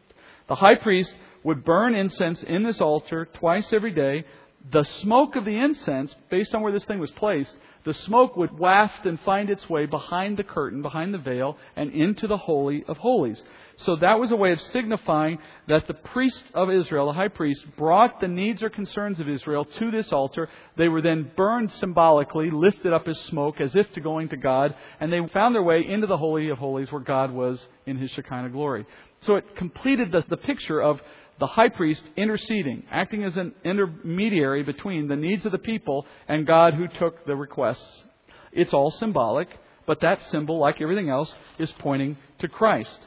[0.49, 1.13] The high priest
[1.45, 4.25] would burn incense in this altar twice every day.
[4.71, 8.59] The smoke of the incense, based on where this thing was placed, the smoke would
[8.59, 12.85] waft and find its way behind the curtain, behind the veil, and into the Holy
[12.87, 13.41] of Holies.
[13.85, 17.65] So that was a way of signifying that the priest of Israel, the high priest,
[17.77, 20.49] brought the needs or concerns of Israel to this altar.
[20.77, 24.75] They were then burned symbolically, lifted up as smoke, as if to going to God,
[24.99, 28.11] and they found their way into the Holy of Holies where God was in his
[28.11, 28.85] Shekinah glory.
[29.21, 31.01] So it completed the, the picture of
[31.39, 36.47] the high priest interceding, acting as an intermediary between the needs of the people and
[36.47, 38.05] God who took the requests.
[38.53, 39.49] It's all symbolic,
[39.87, 42.99] but that symbol, like everything else, is pointing to Christ.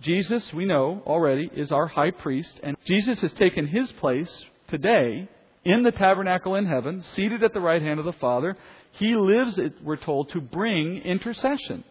[0.00, 5.28] Jesus, we know already, is our high priest, and Jesus has taken his place today
[5.64, 8.56] in the tabernacle in heaven, seated at the right hand of the Father.
[8.92, 11.84] He lives, we're told, to bring intercession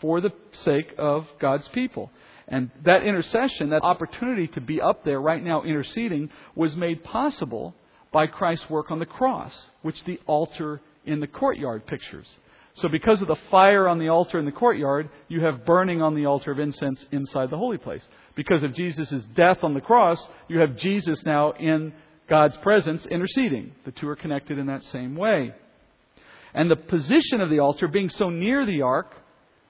[0.00, 0.30] for the
[0.64, 2.10] sake of God's people.
[2.48, 7.74] And that intercession, that opportunity to be up there right now interceding, was made possible
[8.10, 12.26] by Christ's work on the cross, which the altar in the courtyard pictures.
[12.76, 16.14] So, because of the fire on the altar in the courtyard, you have burning on
[16.14, 18.02] the altar of incense inside the holy place.
[18.34, 21.92] Because of Jesus' death on the cross, you have Jesus now in
[22.28, 23.72] God's presence interceding.
[23.84, 25.52] The two are connected in that same way.
[26.54, 29.12] And the position of the altar being so near the ark,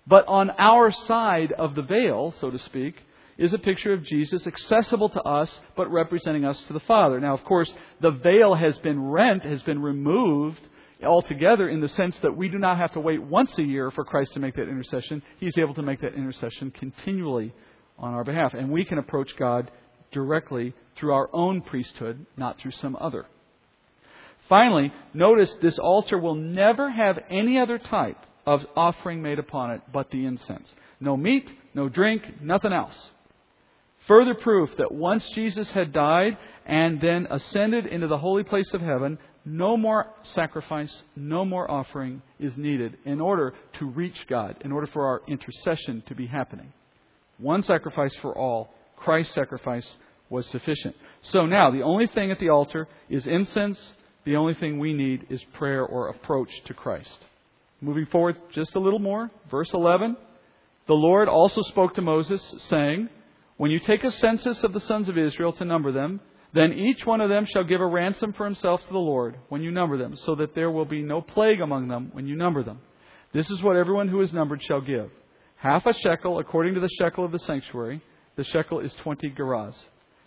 [0.09, 2.95] but on our side of the veil, so to speak,
[3.37, 7.21] is a picture of Jesus accessible to us, but representing us to the Father.
[7.21, 10.61] Now, of course, the veil has been rent, has been removed
[11.05, 14.05] altogether in the sense that we do not have to wait once a year for
[14.05, 15.23] Christ to make that intercession.
[15.39, 17.55] He's able to make that intercession continually
[17.99, 18.55] on our behalf.
[18.55, 19.71] And we can approach God
[20.11, 23.27] directly through our own priesthood, not through some other.
[24.49, 28.17] Finally, notice this altar will never have any other type
[28.49, 30.73] of offering made upon it but the incense.
[31.01, 32.97] No meat, no drink, nothing else.
[34.07, 38.81] Further proof that once Jesus had died and then ascended into the holy place of
[38.81, 44.73] heaven, no more sacrifice, no more offering is needed in order to reach God, in
[44.73, 46.73] order for our intercession to be happening.
[47.37, 49.87] One sacrifice for all, Christ's sacrifice
[50.31, 50.97] was sufficient.
[51.33, 53.79] So now, the only thing at the altar is incense.
[54.25, 57.27] The only thing we need is prayer or approach to Christ.
[57.81, 60.16] Moving forward just a little more, verse 11.
[60.87, 63.09] The Lord also spoke to Moses, saying,
[63.57, 66.20] When you take a census of the sons of Israel to number them,
[66.55, 69.62] then each one of them shall give a ransom for himself to the Lord when
[69.62, 72.62] you number them, so that there will be no plague among them when you number
[72.62, 72.81] them.
[73.33, 75.11] This is what everyone who is numbered shall give.
[75.57, 78.01] Half a shekel according to the shekel of the sanctuary.
[78.37, 79.74] The shekel is 20 gerahs.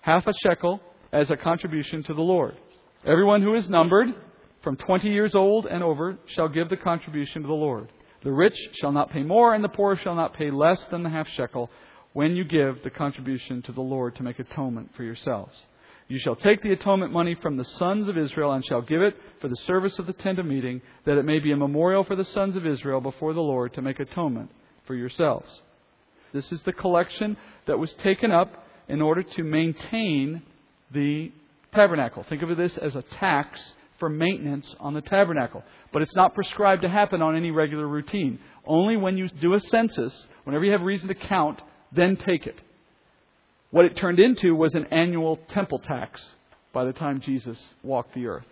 [0.02, 0.80] Half a shekel
[1.12, 2.56] as a contribution to the Lord.
[3.06, 4.10] Everyone who is numbered
[4.64, 7.92] from 20 years old and over shall give the contribution to the Lord.
[8.24, 11.10] The rich shall not pay more, and the poor shall not pay less than the
[11.10, 11.70] half shekel
[12.14, 15.56] when you give the contribution to the Lord to make atonement for yourselves.
[16.08, 19.16] You shall take the atonement money from the sons of Israel and shall give it
[19.40, 22.16] for the service of the tent of meeting, that it may be a memorial for
[22.16, 24.52] the sons of Israel before the Lord to make atonement
[24.86, 25.48] for yourselves.
[26.34, 30.42] This is the collection that was taken up in order to maintain
[30.94, 31.32] the
[31.74, 32.24] tabernacle.
[32.24, 33.60] Think of this as a tax
[34.02, 35.64] for maintenance on the tabernacle.
[35.94, 38.40] But it's not prescribed to happen on any regular routine.
[38.66, 41.62] Only when you do a census, whenever you have reason to count,
[41.94, 42.60] then take it.
[43.70, 46.20] What it turned into was an annual temple tax
[46.74, 48.48] by the time Jesus walked the earth.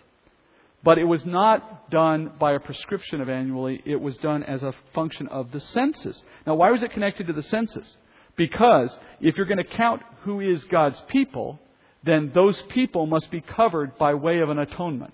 [0.84, 4.74] But it was not done by a prescription of annually, it was done as a
[4.93, 6.22] function of the census.
[6.45, 7.97] Now, why was it connected to the census?
[8.36, 11.60] Because if you're going to count who is God's people,
[12.04, 15.14] then those people must be covered by way of an atonement,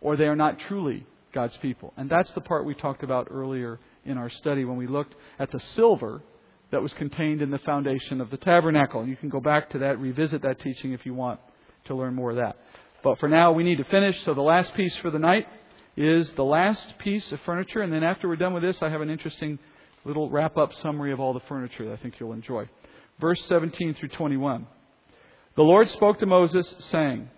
[0.00, 1.92] or they are not truly God's people.
[1.96, 5.50] And that's the part we talked about earlier in our study when we looked at
[5.50, 6.22] the silver
[6.70, 9.06] that was contained in the foundation of the tabernacle.
[9.06, 11.40] You can go back to that, revisit that teaching if you want
[11.86, 12.56] to learn more of that.
[13.02, 14.22] But for now, we need to finish.
[14.24, 15.46] So the last piece for the night
[15.96, 17.82] is the last piece of furniture.
[17.82, 19.58] And then after we're done with this, I have an interesting
[20.04, 22.68] little wrap up summary of all the furniture that I think you'll enjoy.
[23.20, 24.66] Verse 17 through 21.
[25.56, 27.28] The Lord spoke to Moses, saying,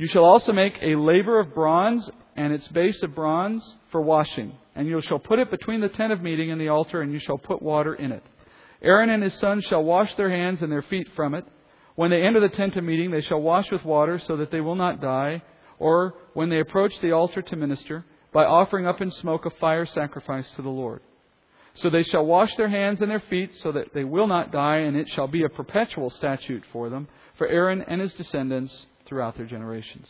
[0.00, 4.54] You shall also make a laver of bronze and its base of bronze for washing.
[4.74, 7.18] And you shall put it between the tent of meeting and the altar, and you
[7.18, 8.22] shall put water in it.
[8.80, 11.44] Aaron and his sons shall wash their hands and their feet from it.
[11.96, 14.62] When they enter the tent of meeting, they shall wash with water so that they
[14.62, 15.42] will not die,
[15.78, 19.84] or when they approach the altar to minister, by offering up in smoke a fire
[19.84, 21.02] sacrifice to the Lord.
[21.74, 24.78] So they shall wash their hands and their feet so that they will not die,
[24.78, 28.72] and it shall be a perpetual statute for them, for Aaron and his descendants
[29.10, 30.08] throughout their generations.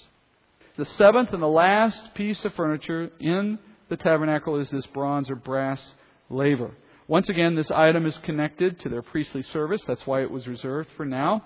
[0.77, 5.35] The seventh and the last piece of furniture in the tabernacle is this bronze or
[5.35, 5.81] brass
[6.29, 6.71] laver.
[7.09, 9.83] Once again, this item is connected to their priestly service.
[9.87, 11.43] That's why it was reserved for now.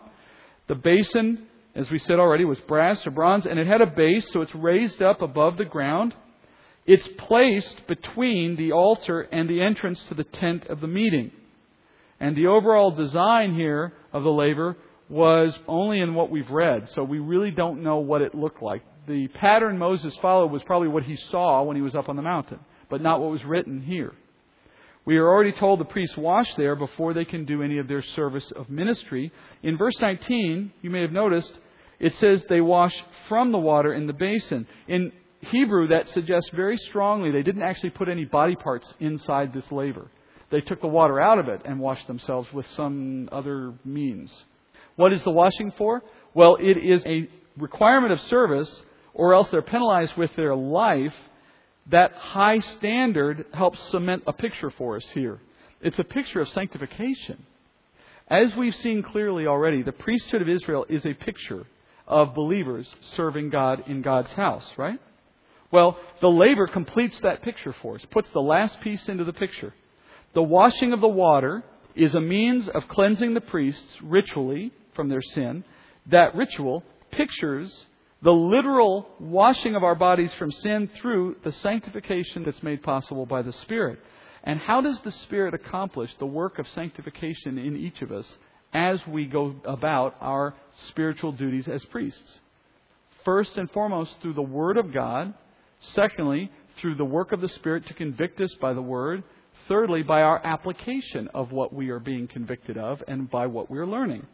[0.67, 4.27] The basin, as we said already, was brass or bronze, and it had a base,
[4.33, 6.13] so it's raised up above the ground.
[6.85, 11.31] It's placed between the altar and the entrance to the tent of the meeting.
[12.21, 14.77] And the overall design here of the laver
[15.09, 18.83] was only in what we've read, so we really don't know what it looked like.
[19.07, 22.23] The pattern Moses followed was probably what he saw when he was up on the
[22.23, 24.15] mountain, but not what was written here.
[25.05, 28.01] We are already told the priests wash there before they can do any of their
[28.01, 29.31] service of ministry.
[29.63, 31.53] In verse 19, you may have noticed,
[32.01, 32.95] it says they wash
[33.29, 34.67] from the water in the basin.
[34.89, 39.71] In Hebrew, that suggests very strongly they didn't actually put any body parts inside this
[39.71, 40.11] laver.
[40.51, 44.33] They took the water out of it and washed themselves with some other means.
[44.97, 46.03] What is the washing for?
[46.35, 48.83] Well, it is a requirement of service,
[49.13, 51.15] or else they're penalized with their life.
[51.91, 55.41] That high standard helps cement a picture for us here.
[55.81, 57.45] It's a picture of sanctification.
[58.29, 61.67] As we've seen clearly already, the priesthood of Israel is a picture
[62.07, 62.87] of believers
[63.17, 64.99] serving God in God's house, right?
[65.71, 69.75] Well, the laver completes that picture for us, puts the last piece into the picture.
[70.33, 71.65] The washing of the water
[71.95, 75.65] is a means of cleansing the priests ritually from their sin.
[76.07, 77.73] That ritual pictures
[78.23, 83.43] the literal washing of our bodies from sin through the sanctification that's made possible by
[83.43, 83.99] the Spirit.
[84.45, 88.25] And how does the Spirit accomplish the work of sanctification in each of us
[88.73, 90.55] as we go about our
[90.89, 92.41] spiritual duties as priests?
[93.27, 95.35] First and foremost, through the Word of God
[95.93, 99.23] Secondly, through the work of the Spirit to convict us by the Word.
[99.69, 103.87] Thirdly, by our application of what we are being convicted of and by what we're
[103.87, 104.27] learning.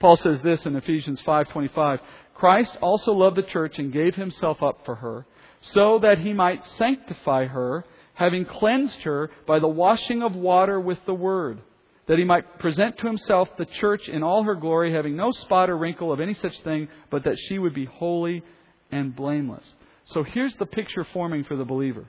[0.00, 2.00] Paul says this in Ephesians 5:25,
[2.34, 5.26] Christ also loved the church and gave himself up for her,
[5.60, 7.84] so that he might sanctify her,
[8.14, 11.60] having cleansed her by the washing of water with the word,
[12.06, 15.68] that he might present to himself the church in all her glory, having no spot
[15.68, 18.42] or wrinkle of any such thing, but that she would be holy
[18.90, 19.74] and blameless.
[20.06, 22.06] So here's the picture forming for the believer.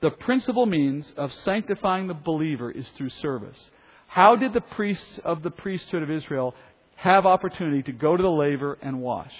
[0.00, 3.58] The principal means of sanctifying the believer is through service.
[4.06, 6.54] How did the priests of the priesthood of Israel
[7.02, 9.32] have opportunity to go to the laver and wash?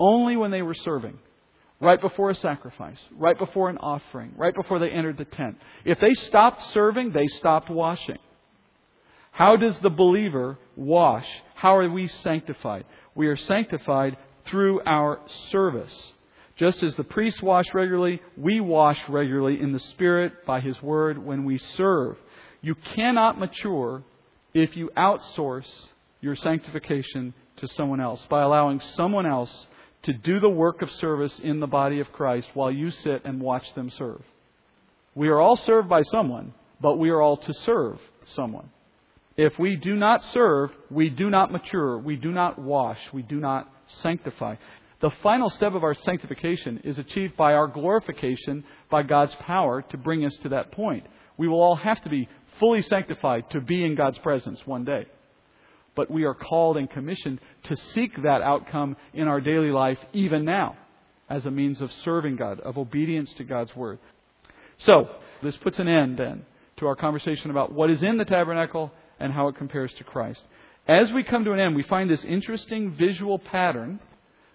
[0.00, 1.18] Only when they were serving.
[1.78, 5.58] Right before a sacrifice, right before an offering, right before they entered the tent.
[5.84, 8.16] If they stopped serving, they stopped washing.
[9.30, 11.26] How does the believer wash?
[11.54, 12.86] How are we sanctified?
[13.14, 14.16] We are sanctified
[14.46, 15.20] through our
[15.50, 15.92] service.
[16.56, 21.18] Just as the priests wash regularly, we wash regularly in the Spirit by His Word
[21.18, 22.16] when we serve.
[22.62, 24.02] You cannot mature
[24.54, 25.70] if you outsource
[26.20, 29.50] your sanctification to someone else by allowing someone else
[30.02, 33.40] to do the work of service in the body of Christ while you sit and
[33.40, 34.22] watch them serve.
[35.14, 37.98] We are all served by someone, but we are all to serve
[38.34, 38.70] someone.
[39.36, 43.36] If we do not serve, we do not mature, we do not wash, we do
[43.36, 43.70] not
[44.02, 44.56] sanctify.
[45.00, 49.96] The final step of our sanctification is achieved by our glorification by God's power to
[49.98, 51.04] bring us to that point.
[51.36, 55.06] We will all have to be fully sanctified to be in God's presence one day.
[55.96, 60.44] But we are called and commissioned to seek that outcome in our daily life even
[60.44, 60.76] now
[61.28, 63.98] as a means of serving God, of obedience to God's Word.
[64.78, 65.08] So,
[65.42, 66.44] this puts an end then
[66.76, 70.40] to our conversation about what is in the tabernacle and how it compares to Christ.
[70.86, 73.98] As we come to an end, we find this interesting visual pattern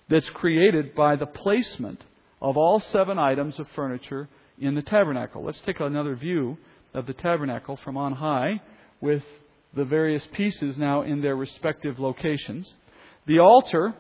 [0.10, 2.06] that's created by the placement
[2.42, 4.30] of all seven items of furniture
[4.60, 5.44] in the tabernacle.
[5.44, 6.58] Let's take another view
[6.94, 8.62] of the tabernacle from on high
[9.02, 9.24] with
[9.74, 12.72] the various pieces now in their respective locations.
[13.26, 13.94] The altar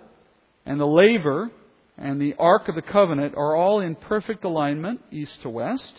[0.66, 1.50] and the laver
[1.98, 5.94] and the Ark of the Covenant are all in perfect alignment, east to west,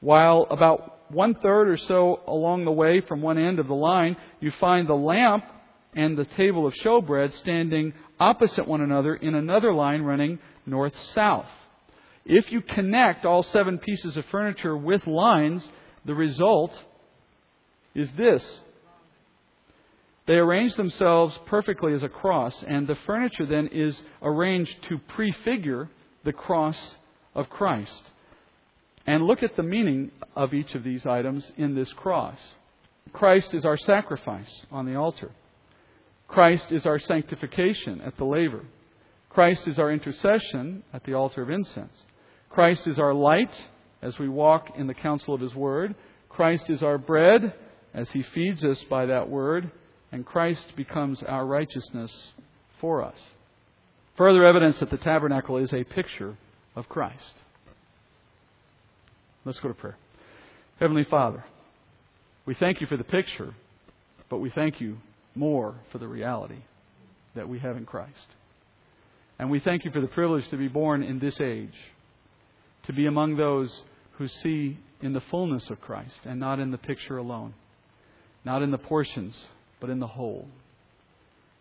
[0.00, 4.16] while about one third or so along the way from one end of the line,
[4.40, 5.44] you find the lamp
[5.94, 11.46] and the table of showbread standing opposite one another in another line running north south.
[12.24, 15.68] If you connect all seven pieces of furniture with lines,
[16.04, 16.72] the result
[17.94, 18.44] is this.
[20.26, 25.88] They arrange themselves perfectly as a cross, and the furniture then is arranged to prefigure
[26.24, 26.78] the cross
[27.34, 28.02] of Christ.
[29.06, 32.38] And look at the meaning of each of these items in this cross.
[33.12, 35.32] Christ is our sacrifice on the altar.
[36.28, 38.64] Christ is our sanctification at the laver.
[39.28, 41.96] Christ is our intercession at the altar of incense.
[42.48, 43.50] Christ is our light
[44.02, 45.94] as we walk in the counsel of His Word.
[46.28, 47.54] Christ is our bread
[47.92, 49.70] as He feeds us by that word,
[50.12, 52.12] and Christ becomes our righteousness
[52.80, 53.16] for us.
[54.16, 56.36] Further evidence that the tabernacle is a picture
[56.76, 57.34] of Christ.
[59.44, 59.96] Let's go to prayer.
[60.78, 61.44] Heavenly Father,
[62.44, 63.54] we thank you for the picture,
[64.28, 64.98] but we thank you
[65.34, 66.62] more for the reality
[67.34, 68.26] that we have in Christ.
[69.38, 71.74] And we thank you for the privilege to be born in this age,
[72.84, 73.82] to be among those
[74.18, 77.54] who see in the fullness of Christ and not in the picture alone,
[78.44, 79.46] not in the portions,
[79.82, 80.46] but in the whole.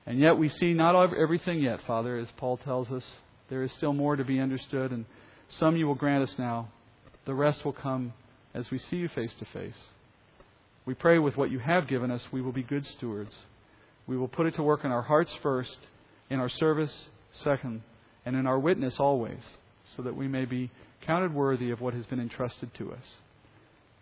[0.05, 3.03] And yet we see not everything yet, Father, as Paul tells us.
[3.49, 5.05] There is still more to be understood, and
[5.59, 6.69] some you will grant us now.
[7.25, 8.13] The rest will come
[8.53, 9.75] as we see you face to face.
[10.85, 13.33] We pray with what you have given us, we will be good stewards.
[14.05, 15.77] We will put it to work in our hearts first,
[16.29, 16.93] in our service
[17.43, 17.81] second,
[18.23, 19.39] and in our witness always,
[19.97, 20.69] so that we may be
[21.07, 23.03] counted worthy of what has been entrusted to us.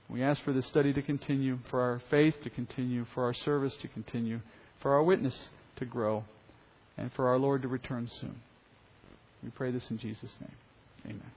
[0.09, 3.73] We ask for this study to continue, for our faith to continue, for our service
[3.81, 4.39] to continue,
[4.81, 5.35] for our witness
[5.77, 6.23] to grow,
[6.97, 8.35] and for our Lord to return soon.
[9.43, 10.55] We pray this in Jesus' name.
[11.05, 11.31] Amen.